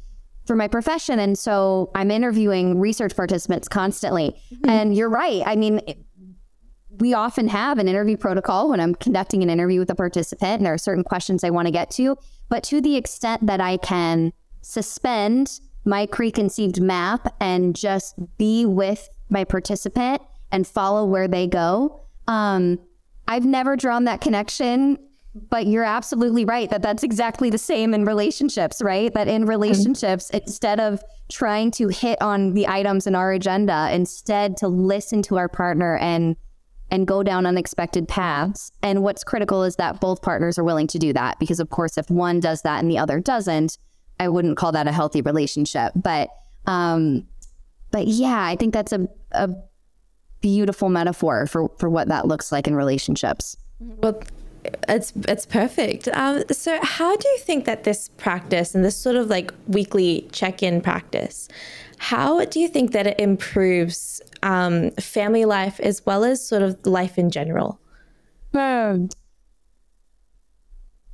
[0.46, 4.36] for my profession, and so I'm interviewing research participants constantly.
[4.54, 4.70] Mm-hmm.
[4.70, 5.42] And you're right.
[5.46, 5.80] I mean,
[7.00, 10.66] we often have an interview protocol when I'm conducting an interview with a participant, and
[10.66, 12.18] there are certain questions I want to get to.
[12.50, 19.08] But to the extent that I can suspend my preconceived map and just be with
[19.30, 20.22] my participant
[20.54, 22.80] and follow where they go, um,
[23.28, 24.97] I've never drawn that connection
[25.49, 29.14] but you're absolutely right that that's exactly the same in relationships, right?
[29.14, 30.38] That in relationships, mm-hmm.
[30.38, 35.38] instead of trying to hit on the items in our agenda, instead to listen to
[35.38, 36.36] our partner and
[36.91, 38.72] and go down unexpected paths.
[38.84, 41.97] And what's critical is that both partners are willing to do that because of course
[41.97, 43.80] if one does that and the other doesn't,
[44.20, 45.93] I wouldn't call that a healthy relationship.
[45.95, 46.30] But
[46.68, 47.26] um
[47.89, 49.49] but yeah, I think that's a a
[50.44, 53.58] beautiful metaphor for for what that looks like in relationships.
[53.80, 54.22] Well,
[54.88, 56.08] it's it's perfect.
[56.10, 60.28] Um, so, how do you think that this practice and this sort of like weekly
[60.32, 61.48] check-in practice,
[61.98, 66.78] how do you think that it improves um, family life as well as sort of
[66.86, 67.80] life in general?
[68.54, 69.06] Hmm.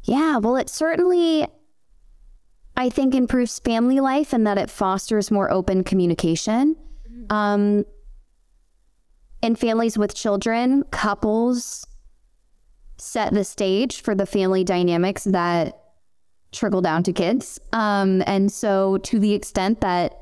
[0.04, 1.46] Yeah, well, it certainly,
[2.76, 6.76] I think, improves family life and that it fosters more open communication.
[7.08, 7.32] Mm-hmm.
[7.32, 7.86] Um,
[9.42, 11.86] in families with children, couples
[12.98, 15.80] set the stage for the family dynamics that
[16.52, 17.60] trickle down to kids.
[17.74, 20.20] Um, and so, to the extent that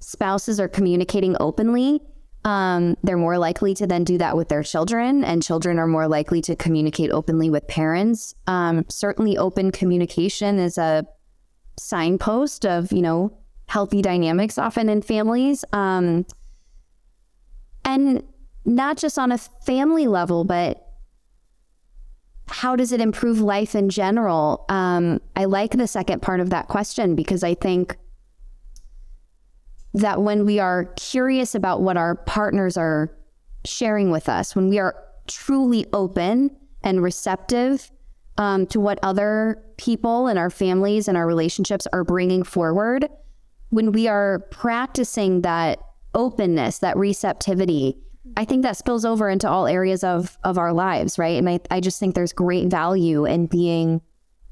[0.00, 2.00] spouses are communicating openly,
[2.44, 6.08] um, they're more likely to then do that with their children, and children are more
[6.08, 8.34] likely to communicate openly with parents.
[8.46, 11.06] Um, certainly, open communication is a
[11.78, 15.64] signpost of, you know, healthy dynamics often in families.
[15.72, 16.26] Um,
[17.84, 18.22] and
[18.68, 20.84] not just on a family level, but
[22.48, 24.64] how does it improve life in general?
[24.68, 27.96] Um, I like the second part of that question because I think
[29.94, 33.10] that when we are curious about what our partners are
[33.64, 34.94] sharing with us, when we are
[35.26, 37.90] truly open and receptive
[38.36, 43.08] um, to what other people and our families and our relationships are bringing forward,
[43.70, 45.78] when we are practicing that
[46.14, 47.98] openness, that receptivity,
[48.36, 51.38] I think that spills over into all areas of of our lives, right?
[51.38, 54.00] And I, I just think there's great value in being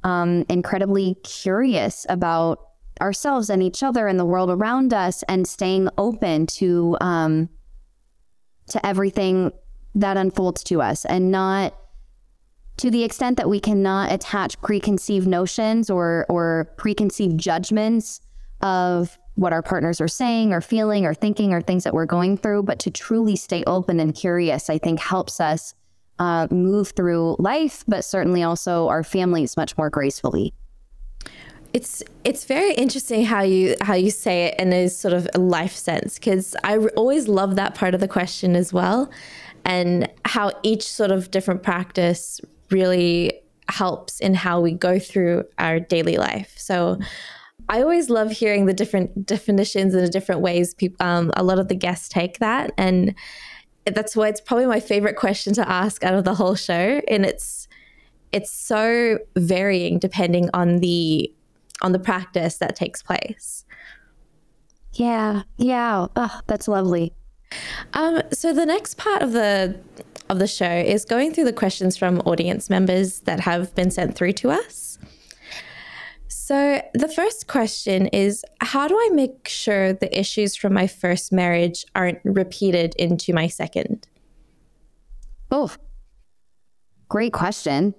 [0.04, 2.60] um, incredibly curious about
[3.00, 7.48] ourselves and each other and the world around us, and staying open to um,
[8.68, 9.52] to everything
[9.94, 11.74] that unfolds to us, and not
[12.78, 18.20] to the extent that we cannot attach preconceived notions or or preconceived judgments
[18.60, 22.36] of what our partners are saying or feeling or thinking or things that we're going
[22.36, 25.74] through, but to truly stay open and curious, I think helps us
[26.18, 30.52] uh, move through life, but certainly also our families much more gracefully.
[31.72, 35.38] It's it's very interesting how you how you say it in a sort of a
[35.38, 39.10] life sense because I always love that part of the question as well,
[39.66, 43.32] and how each sort of different practice really
[43.68, 46.54] helps in how we go through our daily life.
[46.56, 46.98] So
[47.68, 51.58] I always love hearing the different definitions and the different ways people, um, a lot
[51.58, 52.72] of the guests take that.
[52.76, 53.14] And
[53.84, 57.00] that's why it's probably my favorite question to ask out of the whole show.
[57.08, 57.68] And it's,
[58.32, 61.32] it's so varying depending on the,
[61.82, 63.64] on the practice that takes place.
[64.92, 65.42] Yeah.
[65.56, 66.06] Yeah.
[66.16, 67.12] Oh, that's lovely.
[67.92, 69.78] Um, so the next part of the
[70.28, 74.16] of the show is going through the questions from audience members that have been sent
[74.16, 74.95] through to us.
[76.46, 81.32] So, the first question is How do I make sure the issues from my first
[81.32, 84.06] marriage aren't repeated into my second?
[85.50, 85.72] Oh,
[87.08, 87.96] great question.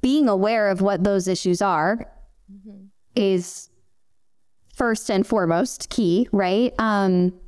[0.00, 2.10] Being aware of what those issues are
[2.50, 2.86] mm-hmm.
[3.14, 3.68] is
[4.74, 6.72] first and foremost key, right?
[6.78, 7.38] Um,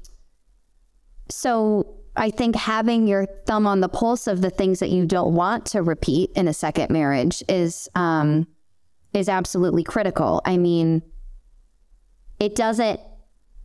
[1.30, 5.32] so, I think having your thumb on the pulse of the things that you don't
[5.32, 7.88] want to repeat in a second marriage is.
[7.94, 8.46] Um,
[9.18, 10.40] is absolutely critical.
[10.44, 11.02] I mean,
[12.38, 13.00] it doesn't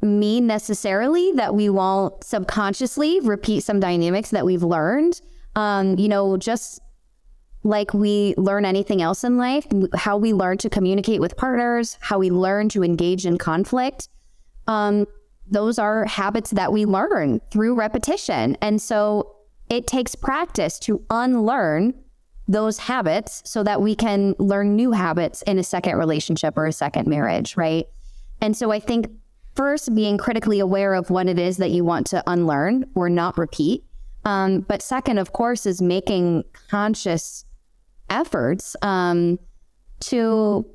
[0.02, 5.22] mean necessarily that we won't subconsciously repeat some dynamics that we've learned.
[5.56, 6.82] Um, you know, just
[7.64, 12.20] like we learn anything else in life, how we learn to communicate with partners, how
[12.20, 14.10] we learn to engage in conflict,
[14.68, 15.06] um,
[15.50, 18.58] those are habits that we learn through repetition.
[18.62, 19.36] And so
[19.70, 21.94] it takes practice to unlearn
[22.48, 26.74] those habits so that we can learn new habits in a second relationship or a
[26.74, 27.86] second marriage, right?
[28.42, 29.08] And so I think
[29.56, 33.38] first being critically aware of what it is that you want to unlearn or not
[33.38, 33.84] repeat.
[34.26, 37.46] Um, but second, of course, is making conscious
[38.10, 39.40] efforts um,
[40.02, 40.66] to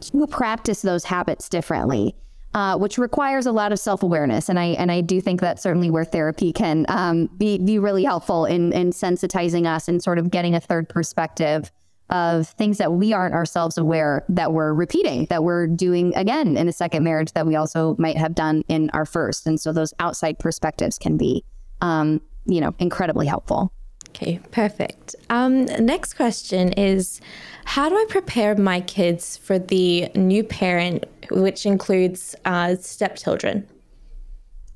[0.00, 2.14] to practice those habits differently.
[2.54, 5.60] Uh, which requires a lot of self awareness, and I and I do think that's
[5.60, 10.20] certainly where therapy can um, be be really helpful in in sensitizing us and sort
[10.20, 11.72] of getting a third perspective
[12.10, 16.68] of things that we aren't ourselves aware that we're repeating, that we're doing again in
[16.68, 19.92] a second marriage that we also might have done in our first, and so those
[19.98, 21.44] outside perspectives can be,
[21.80, 23.72] um, you know, incredibly helpful.
[24.14, 25.16] Okay, perfect.
[25.28, 27.20] Um, next question is
[27.64, 33.66] How do I prepare my kids for the new parent, which includes uh, stepchildren?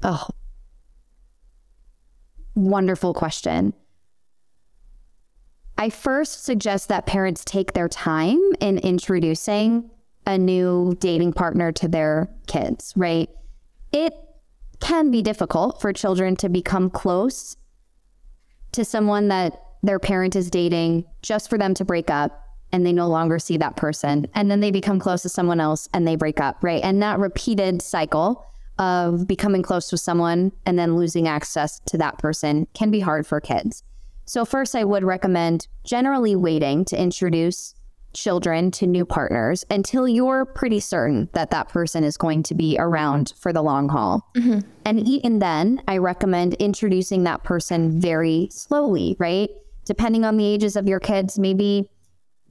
[0.02, 0.26] Oh,
[2.56, 3.74] wonderful question.
[5.76, 9.88] I first suggest that parents take their time in introducing
[10.26, 13.30] a new dating partner to their kids, right?
[13.92, 14.12] It
[14.80, 17.56] can be difficult for children to become close
[18.72, 22.92] to someone that their parent is dating just for them to break up and they
[22.92, 24.26] no longer see that person.
[24.34, 26.82] And then they become close to someone else and they break up, right?
[26.82, 28.44] And that repeated cycle
[28.78, 33.26] of becoming close with someone and then losing access to that person can be hard
[33.26, 33.82] for kids.
[34.24, 37.74] So, first, I would recommend generally waiting to introduce
[38.12, 42.76] children to new partners until you're pretty certain that that person is going to be
[42.78, 44.28] around for the long haul.
[44.36, 44.60] Mm-hmm.
[44.84, 49.50] And even then, I recommend introducing that person very slowly, right?
[49.84, 51.88] Depending on the ages of your kids, maybe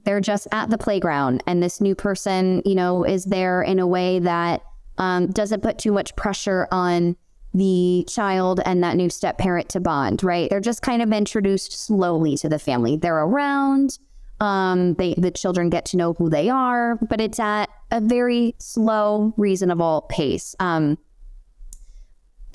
[0.04, 3.86] they're just at the playground and this new person, you know, is there in a
[3.86, 4.62] way that
[4.96, 7.16] um, doesn't put too much pressure on
[7.54, 10.50] the child and that new step parent to bond, right?
[10.50, 12.96] They're just kind of introduced slowly to the family.
[12.96, 13.98] They're around,
[14.40, 18.54] um, they the children get to know who they are, but it's at a very
[18.58, 20.54] slow, reasonable pace.
[20.60, 20.98] Um,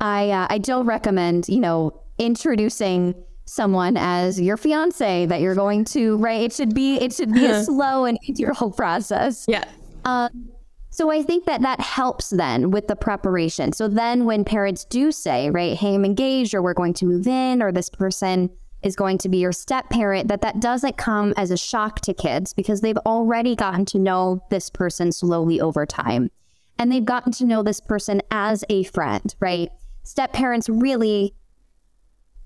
[0.00, 3.14] I uh, I don't recommend you know introducing
[3.50, 6.42] someone as your fiance that you're going to right.
[6.42, 8.18] It should be it should be a slow and
[8.54, 9.44] whole process.
[9.48, 9.64] Yeah.
[10.04, 10.50] Um,
[10.90, 13.72] so I think that that helps then with the preparation.
[13.72, 17.28] So then when parents do say, right, hey, I'm engaged or we're going to move
[17.28, 18.50] in or this person
[18.82, 22.14] is going to be your step parent, that that doesn't come as a shock to
[22.14, 26.30] kids because they've already gotten to know this person slowly over time.
[26.78, 29.70] And they've gotten to know this person as a friend, right?
[30.02, 31.34] Step parents really,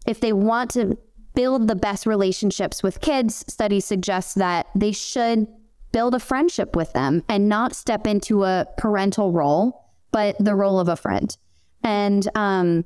[0.07, 0.99] if they want to
[1.35, 5.47] build the best relationships with kids, studies suggest that they should
[5.93, 10.81] build a friendship with them and not step into a parental role, but the role
[10.81, 11.37] of a friend.
[11.85, 12.85] And um,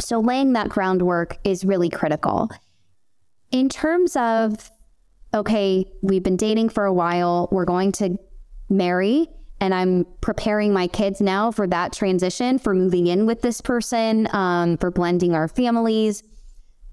[0.00, 2.48] so laying that groundwork is really critical.
[3.50, 4.70] In terms of,
[5.32, 8.18] okay, we've been dating for a while, we're going to
[8.68, 9.28] marry,
[9.60, 14.28] and I'm preparing my kids now for that transition, for moving in with this person,
[14.34, 16.22] um, for blending our families.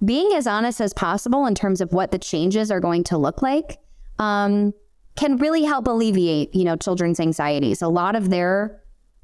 [0.03, 3.41] Being as honest as possible in terms of what the changes are going to look
[3.41, 3.79] like
[4.19, 4.73] um,
[5.15, 7.81] can really help alleviate, you know, children's anxieties.
[7.81, 8.81] A lot of their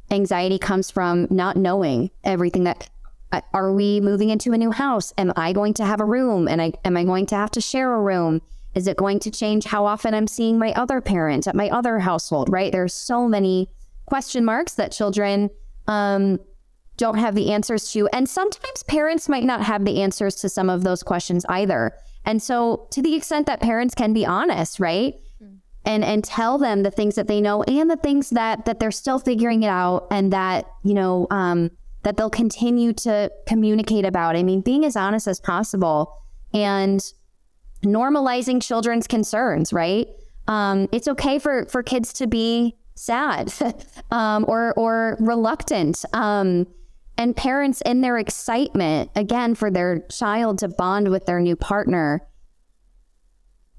[0.10, 2.90] anxiety comes from not knowing everything that
[3.54, 5.14] are we moving into a new house?
[5.18, 6.48] Am I going to have a room?
[6.48, 8.42] And I, am I going to have to share a room?
[8.76, 12.00] Is it going to change how often I'm seeing my other parent at my other
[12.00, 12.50] household?
[12.50, 12.72] Right?
[12.72, 13.70] There's so many
[14.06, 15.50] question marks that children
[15.88, 16.40] um,
[16.98, 18.08] don't have the answers to.
[18.14, 21.94] And sometimes parents might not have the answers to some of those questions either.
[22.26, 25.16] And so, to the extent that parents can be honest, right?
[25.42, 25.58] Mm.
[25.84, 28.92] And, and tell them the things that they know and the things that that they're
[28.92, 31.72] still figuring it out and that you know um,
[32.04, 34.36] that they'll continue to communicate about.
[34.36, 36.18] I mean, being as honest as possible
[36.54, 37.02] and
[37.84, 40.08] normalizing children's concerns, right?
[40.48, 43.54] Um, it's okay for, for kids to be sad
[44.12, 46.04] um, or, or reluctant.
[46.14, 46.68] Um,
[47.18, 52.28] and parents, in their excitement, again, for their child to bond with their new partner,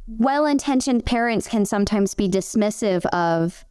[0.07, 3.65] well intentioned parents can sometimes be dismissive of.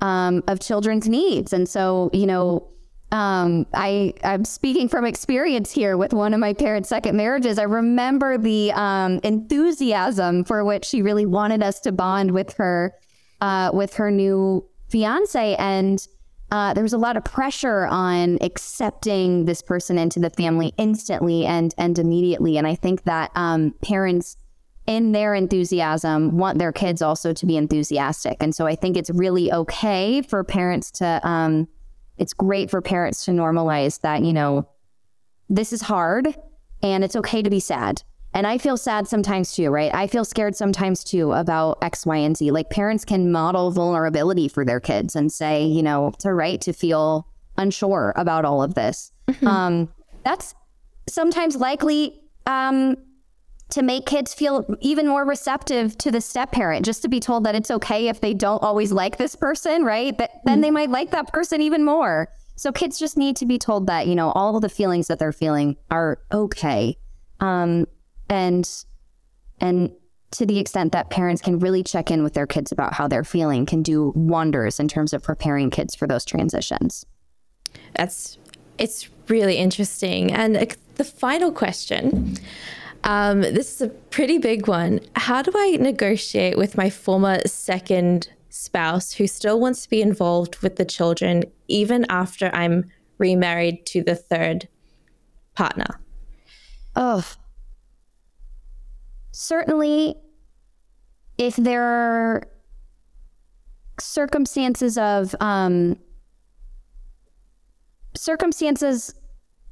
[0.00, 1.54] Um, of children's needs.
[1.54, 2.68] And so, you know,
[3.12, 7.58] um, I I'm speaking from experience here with one of my parents' second marriages.
[7.58, 12.94] I remember the um, enthusiasm for which she really wanted us to bond with her
[13.40, 16.06] uh, with her new fiance, and
[16.50, 21.46] uh, there was a lot of pressure on accepting this person into the family instantly
[21.46, 22.56] and and immediately.
[22.58, 24.36] And I think that um, parents
[24.86, 28.36] in their enthusiasm, want their kids also to be enthusiastic.
[28.40, 31.68] And so I think it's really okay for parents to, um,
[32.18, 34.68] it's great for parents to normalize that, you know,
[35.48, 36.34] this is hard
[36.82, 38.02] and it's okay to be sad.
[38.32, 39.94] And I feel sad sometimes too, right?
[39.94, 42.50] I feel scared sometimes too about X, Y, and Z.
[42.50, 46.60] Like parents can model vulnerability for their kids and say, you know, it's a right
[46.62, 49.12] to feel unsure about all of this.
[49.28, 49.46] Mm-hmm.
[49.46, 49.88] Um,
[50.24, 50.54] that's
[51.08, 52.96] sometimes likely um,
[53.70, 57.44] to make kids feel even more receptive to the step parent, just to be told
[57.44, 60.16] that it's okay if they don't always like this person, right?
[60.18, 62.28] That then they might like that person even more.
[62.56, 65.18] So kids just need to be told that, you know, all of the feelings that
[65.18, 66.96] they're feeling are okay.
[67.40, 67.86] Um,
[68.28, 68.68] and
[69.60, 69.92] and
[70.32, 73.24] to the extent that parents can really check in with their kids about how they're
[73.24, 77.06] feeling can do wonders in terms of preparing kids for those transitions.
[77.94, 78.38] That's
[78.78, 80.32] it's really interesting.
[80.32, 82.36] And the final question
[83.04, 85.00] um, this is a pretty big one.
[85.14, 90.58] How do I negotiate with my former second spouse who still wants to be involved
[90.58, 94.68] with the children even after I'm remarried to the third
[95.54, 96.00] partner?
[96.96, 97.24] Oh,
[99.32, 100.16] certainly,
[101.36, 102.48] if there are
[104.00, 105.98] circumstances of um,
[108.16, 109.14] circumstances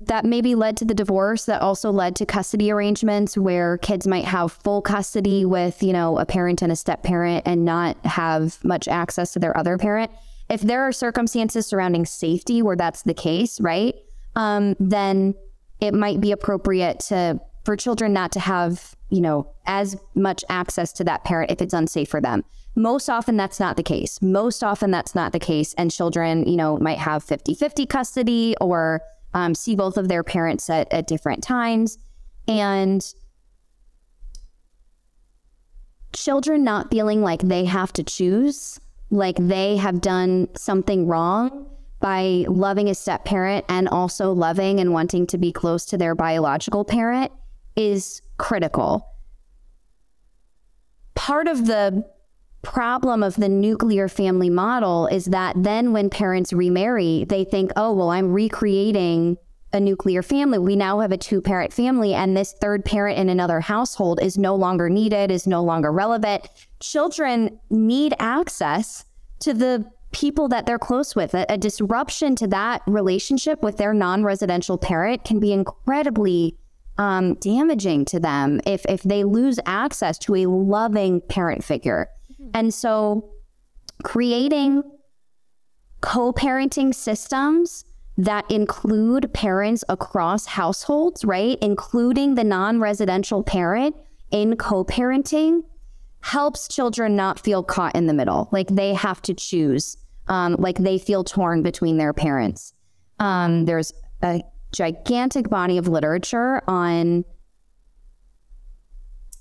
[0.06, 4.24] that maybe led to the divorce that also led to custody arrangements where kids might
[4.24, 8.62] have full custody with, you know, a parent and a step parent and not have
[8.64, 10.10] much access to their other parent.
[10.48, 13.94] If there are circumstances surrounding safety where that's the case, right?
[14.36, 15.34] Um, then
[15.80, 20.92] it might be appropriate to for children not to have, you know, as much access
[20.94, 22.44] to that parent if it's unsafe for them.
[22.74, 24.20] Most often that's not the case.
[24.20, 29.02] Most often that's not the case and children, you know, might have 50-50 custody or
[29.34, 31.98] um, see both of their parents at, at different times.
[32.48, 33.04] And
[36.12, 38.78] children not feeling like they have to choose,
[39.10, 41.68] like they have done something wrong
[42.00, 46.14] by loving a step parent and also loving and wanting to be close to their
[46.14, 47.30] biological parent
[47.76, 49.08] is critical.
[51.14, 52.04] Part of the
[52.62, 57.92] problem of the nuclear family model is that then when parents remarry, they think, oh,
[57.92, 59.36] well, I'm recreating
[59.72, 60.58] a nuclear family.
[60.58, 64.38] We now have a two parent family, and this third parent in another household is
[64.38, 66.48] no longer needed, is no longer relevant.
[66.80, 69.04] Children need access
[69.40, 71.34] to the people that they're close with.
[71.34, 76.56] A, a disruption to that relationship with their non residential parent can be incredibly
[76.98, 82.08] um, damaging to them if, if they lose access to a loving parent figure.
[82.54, 83.30] And so
[84.02, 84.82] creating
[86.00, 87.84] co parenting systems
[88.18, 91.58] that include parents across households, right?
[91.62, 93.96] Including the non residential parent
[94.30, 95.62] in co parenting
[96.20, 98.48] helps children not feel caught in the middle.
[98.52, 99.96] Like they have to choose,
[100.28, 102.74] um, like they feel torn between their parents.
[103.18, 103.92] Um, there's
[104.22, 104.42] a
[104.72, 107.24] gigantic body of literature on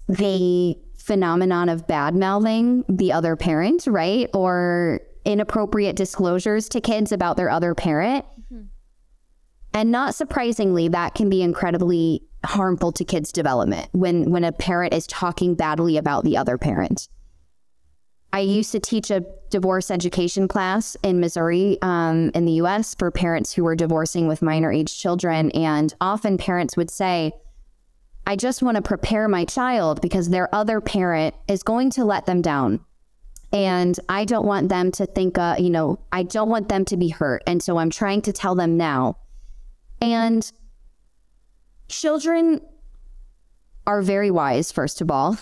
[0.08, 4.30] the phenomenon of bad mouthing the other parent, right?
[4.34, 8.26] Or inappropriate disclosures to kids about their other parent.
[8.26, 8.66] Mm-hmm.
[9.74, 14.94] And not surprisingly, that can be incredibly harmful to kids' development when when a parent
[14.94, 17.08] is talking badly about the other parent.
[18.34, 23.12] I used to teach a divorce education class in Missouri, um, in the U.S., for
[23.12, 27.34] parents who were divorcing with minor age children, and often parents would say,
[28.26, 32.26] I just want to prepare my child because their other parent is going to let
[32.26, 32.82] them down.
[33.54, 36.98] And I don't want them to think, uh, you know, I don't want them to
[36.98, 37.44] be hurt.
[37.46, 39.18] And so I'm trying to tell them now.
[40.00, 40.50] And
[41.90, 42.62] children
[43.86, 45.38] are very wise, first of all.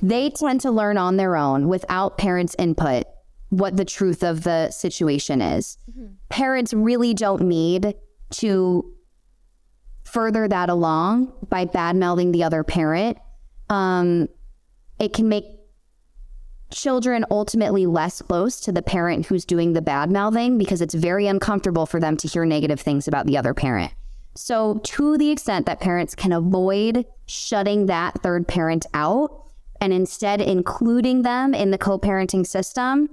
[0.00, 3.04] They tend to learn on their own without parents' input
[3.50, 5.78] what the truth of the situation is.
[5.90, 6.14] Mm-hmm.
[6.28, 7.94] Parents really don't need
[8.30, 8.92] to
[10.12, 13.16] further that along by bad mouthing the other parent,
[13.70, 14.28] um,
[14.98, 15.44] it can make
[16.70, 21.26] children ultimately less close to the parent who's doing the bad mouthing because it's very
[21.26, 23.92] uncomfortable for them to hear negative things about the other parent.
[24.34, 29.30] So, to the extent that parents can avoid shutting that third parent out
[29.80, 33.08] and instead including them in the co parenting system,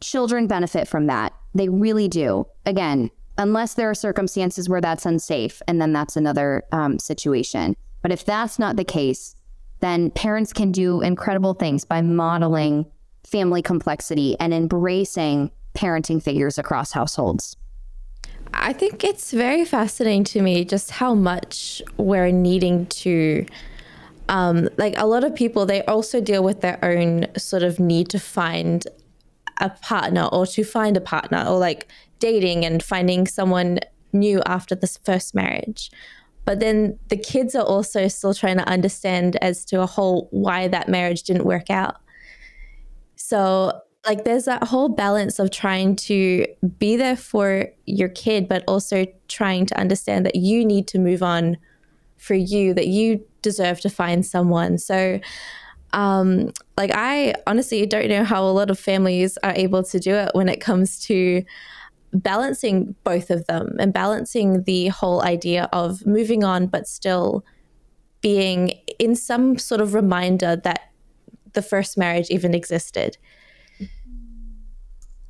[0.00, 1.32] children benefit from that.
[1.54, 2.46] They really do.
[2.66, 7.76] Again, unless there are circumstances where that's unsafe, and then that's another um, situation.
[8.02, 9.36] But if that's not the case,
[9.80, 12.86] then parents can do incredible things by modeling
[13.24, 17.56] family complexity and embracing parenting figures across households.
[18.54, 23.46] I think it's very fascinating to me just how much we're needing to
[24.28, 28.10] um, like a lot of people, they also deal with their own sort of need
[28.10, 28.86] to find
[29.60, 31.88] a partner or to find a partner or like
[32.18, 33.78] dating and finding someone
[34.12, 35.90] new after this first marriage.
[36.44, 40.68] But then the kids are also still trying to understand as to a whole why
[40.68, 41.96] that marriage didn't work out.
[43.16, 46.46] So like there's that whole balance of trying to
[46.78, 51.22] be there for your kid but also trying to understand that you need to move
[51.22, 51.56] on
[52.16, 55.20] for you that you deserve to find someone so
[55.92, 60.14] um like i honestly don't know how a lot of families are able to do
[60.14, 61.42] it when it comes to
[62.12, 67.44] balancing both of them and balancing the whole idea of moving on but still
[68.20, 70.90] being in some sort of reminder that
[71.52, 73.16] the first marriage even existed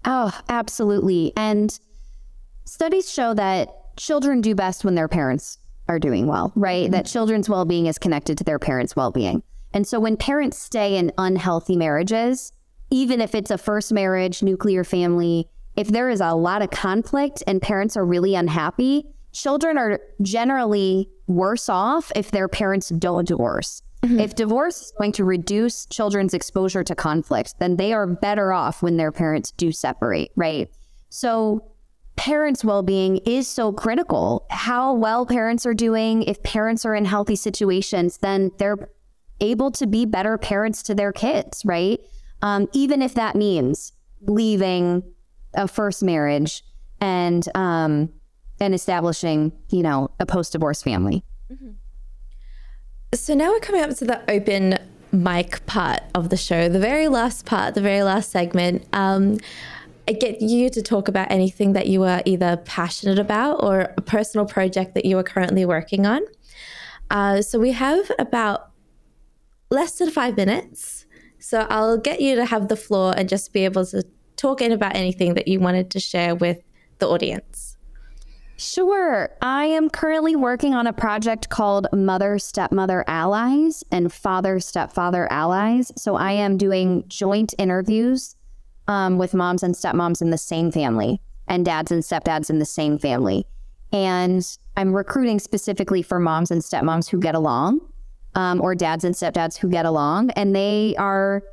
[0.05, 1.33] Oh, absolutely.
[1.37, 1.79] And
[2.65, 6.85] studies show that children do best when their parents are doing well, right?
[6.85, 6.93] Mm-hmm.
[6.93, 9.43] That children's well being is connected to their parents' well being.
[9.75, 12.53] And so when parents stay in unhealthy marriages,
[12.91, 15.47] even if it's a first marriage, nuclear family,
[15.79, 21.09] if there is a lot of conflict and parents are really unhappy, children are generally
[21.29, 23.81] worse off if their parents don't divorce.
[24.03, 24.19] Mm-hmm.
[24.19, 28.83] If divorce is going to reduce children's exposure to conflict, then they are better off
[28.83, 30.69] when their parents do separate, right?
[31.11, 31.71] So,
[32.17, 34.47] parents' well being is so critical.
[34.51, 38.91] How well parents are doing, if parents are in healthy situations, then they're
[39.41, 42.01] able to be better parents to their kids, right?
[42.43, 43.93] Um, even if that means
[44.23, 45.05] leaving
[45.59, 46.65] a first marriage
[47.01, 48.09] and um,
[48.61, 51.23] and establishing, you know, a post divorce family.
[51.53, 51.73] Mm-hmm.
[53.15, 54.79] So now we're coming up to the open
[55.13, 58.87] mic part of the show, the very last part, the very last segment.
[58.93, 59.39] Um,
[60.07, 64.01] I get you to talk about anything that you are either passionate about or a
[64.01, 66.23] personal project that you are currently working on.
[67.11, 68.71] Uh, so we have about
[69.71, 71.07] less than five minutes.
[71.39, 74.03] So I'll get you to have the floor and just be able to
[74.39, 76.63] talk in about anything that you wanted to share with
[76.99, 77.77] the audience.
[78.57, 79.31] Sure.
[79.41, 85.93] I am currently working on a project called Mother Stepmother Allies and Father Stepfather Allies.
[85.97, 88.35] So I am doing joint interviews
[88.89, 92.65] um, with moms and stepmoms in the same family and dads and stepdads in the
[92.65, 93.47] same family.
[93.93, 94.45] And
[94.77, 97.81] I'm recruiting specifically for moms and stepmoms who get along
[98.35, 100.31] um, or dads and stepdads who get along.
[100.31, 101.45] And they are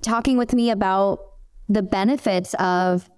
[0.00, 1.33] talking with me about
[1.68, 3.08] the benefits of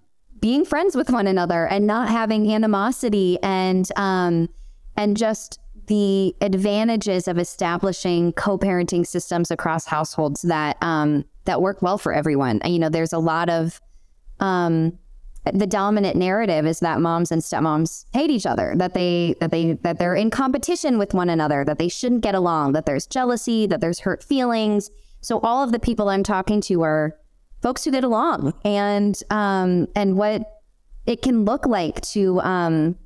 [0.40, 4.48] being friends with one another and not having animosity and um,
[4.96, 11.98] and just the advantages of establishing co-parenting systems across households that um, that work well
[11.98, 12.60] for everyone.
[12.64, 13.80] You know, there's a lot of
[14.40, 14.98] um,
[15.52, 19.74] the dominant narrative is that moms and stepmoms hate each other, that they that they
[19.82, 23.66] that they're in competition with one another, that they shouldn't get along, that there's jealousy,
[23.66, 24.90] that there's hurt feelings.
[25.20, 27.16] So all of the people I'm talking to are
[27.66, 30.40] folks who get along and um, and what
[31.04, 32.96] it can look like to um,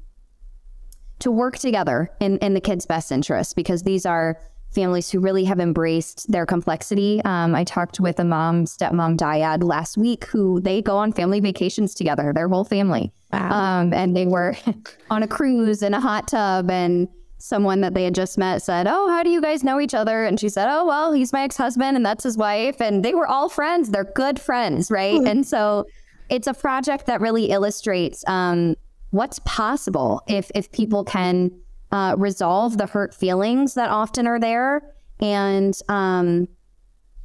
[1.18, 4.38] to work together in, in the kids' best interest because these are
[4.70, 7.22] families who really have embraced their complexity.
[7.24, 11.40] Um, I talked with a mom, stepmom dyad last week who they go on family
[11.40, 13.14] vacations together, their whole family.
[13.32, 13.50] Wow.
[13.80, 14.54] Um, and they were
[15.10, 17.08] on a cruise in a hot tub and
[17.40, 20.24] someone that they had just met said, Oh, how do you guys know each other?
[20.24, 22.80] And she said, Oh, well, he's my ex husband and that's his wife.
[22.80, 23.90] And they were all friends.
[23.90, 25.14] They're good friends, right?
[25.14, 25.26] Mm-hmm.
[25.26, 25.86] And so
[26.28, 28.76] it's a project that really illustrates um,
[29.10, 31.50] what's possible if, if people can
[31.90, 34.82] uh, resolve the hurt feelings that often are there
[35.20, 36.48] and um,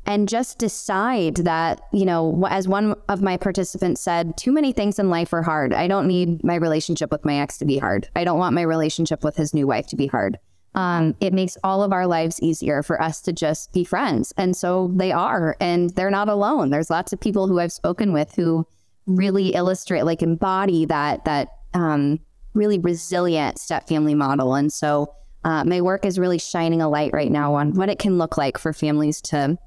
[0.06, 5.00] and just decide that, you know, as one of my participants said, too many things
[5.00, 5.74] in life are hard.
[5.74, 8.08] I don't need my relationship with my ex to be hard.
[8.16, 10.38] I don't want my relationship with his new wife to be hard.
[10.76, 14.34] Um, it makes all of our lives easier for us to just be friends.
[14.38, 16.70] And so they are, and they're not alone.
[16.70, 18.68] There's lots of people who I've spoken with who
[19.08, 22.20] really illustrate, like embody that, that, um,
[22.54, 24.54] really resilient step family model.
[24.54, 25.14] And so,
[25.46, 28.36] uh, my work is really shining a light right now on what it can look
[28.36, 29.58] like for families to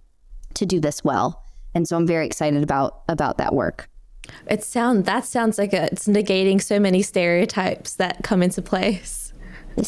[0.59, 1.43] to do this well.
[1.75, 3.89] And so I'm very excited about about that work.
[4.47, 9.33] It sound that sounds like a, it's negating so many stereotypes that come into place.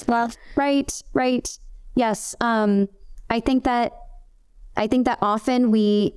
[0.06, 1.59] Well, right, right.
[1.97, 2.34] Yes.
[2.40, 2.88] Um,
[3.28, 3.92] I think that
[4.76, 6.14] I think that often we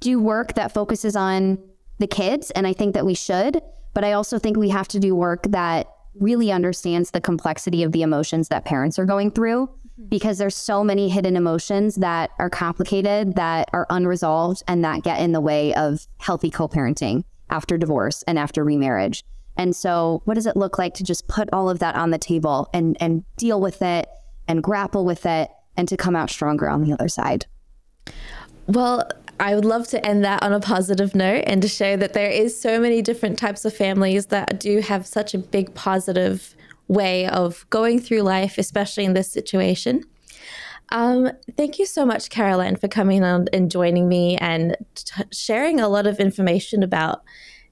[0.00, 1.58] do work that focuses on
[1.98, 3.60] the kids, and I think that we should.
[3.92, 5.86] But I also think we have to do work that
[6.18, 9.68] really understands the complexity of the emotions that parents are going through
[10.08, 15.20] because there's so many hidden emotions that are complicated, that are unresolved, and that get
[15.20, 19.22] in the way of healthy co parenting after divorce and after remarriage.
[19.56, 22.18] And so, what does it look like to just put all of that on the
[22.18, 24.08] table and, and deal with it
[24.48, 27.46] and grapple with it and to come out stronger on the other side.
[28.66, 29.08] Well,
[29.40, 32.30] I would love to end that on a positive note and to show that there
[32.30, 36.54] is so many different types of families that do have such a big positive
[36.88, 40.04] way of going through life, especially in this situation.
[40.90, 45.80] Um, thank you so much, Caroline, for coming on and joining me and t- sharing
[45.80, 47.22] a lot of information about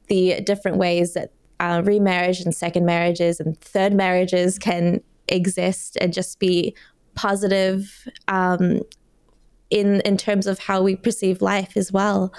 [0.08, 6.12] the different ways that uh, remarriage and second marriages and third marriages can exist and
[6.12, 6.74] just be
[7.14, 8.80] positive um,
[9.70, 12.32] in in terms of how we perceive life as well.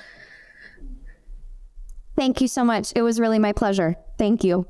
[2.16, 2.94] Thank you so much.
[2.96, 3.96] It was really my pleasure.
[4.18, 4.68] Thank you.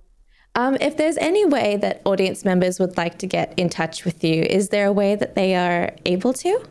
[0.56, 4.24] Um, if there's any way that audience members would like to get in touch with
[4.24, 6.64] you, is there a way that they are able to?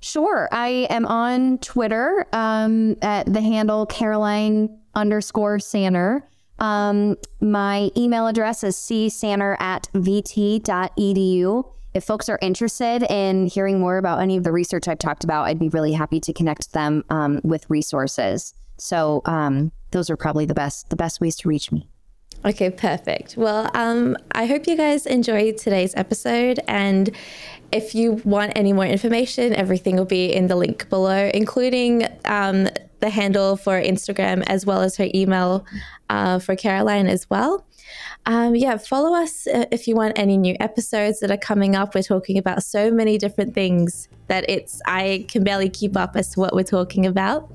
[0.00, 0.48] Sure.
[0.52, 6.24] I am on Twitter um, at the handle Caroline underscore Sanner.
[6.60, 11.72] Um, my email address is csanner at vt.edu.
[11.94, 15.44] If folks are interested in hearing more about any of the research I've talked about,
[15.44, 18.54] I'd be really happy to connect them um, with resources.
[18.76, 21.88] So um, those are probably the best the best ways to reach me.
[22.44, 23.36] Okay, perfect.
[23.36, 26.60] Well, um, I hope you guys enjoyed today's episode.
[26.68, 27.10] And
[27.72, 32.68] if you want any more information, everything will be in the link below, including um,
[33.00, 35.66] the handle for Instagram as well as her email
[36.08, 37.66] uh, for Caroline as well.
[38.26, 41.94] Um, yeah, follow us uh, if you want any new episodes that are coming up.
[41.94, 46.30] We're talking about so many different things that it's I can barely keep up as
[46.32, 47.50] to what we're talking about.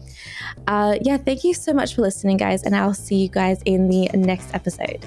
[0.68, 3.88] Uh, yeah, thank you so much for listening, guys, and I'll see you guys in
[3.88, 5.06] the next episode.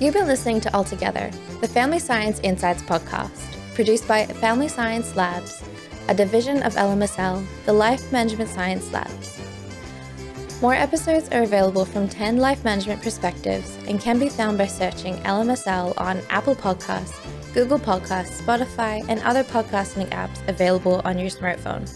[0.00, 5.14] You've been listening to All Together, the Family Science Insights podcast, produced by Family Science
[5.14, 5.62] Labs,
[6.08, 9.43] a division of LMSL, the Life Management Science Labs.
[10.64, 15.16] More episodes are available from 10 life management perspectives and can be found by searching
[15.16, 17.20] LMSL on Apple Podcasts,
[17.52, 21.94] Google Podcasts, Spotify, and other podcasting apps available on your smartphone.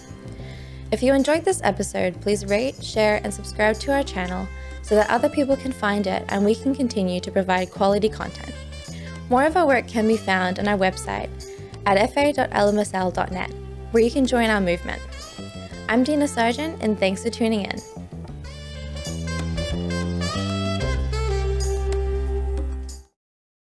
[0.93, 4.47] If you enjoyed this episode, please rate, share, and subscribe to our channel
[4.83, 8.55] so that other people can find it and we can continue to provide quality content.
[9.31, 11.31] More of our work can be found on our website
[11.87, 13.51] at fa.lmsl.net,
[13.93, 15.01] where you can join our movement.
[15.89, 18.08] I'm Dina Sargeant, and thanks for tuning in.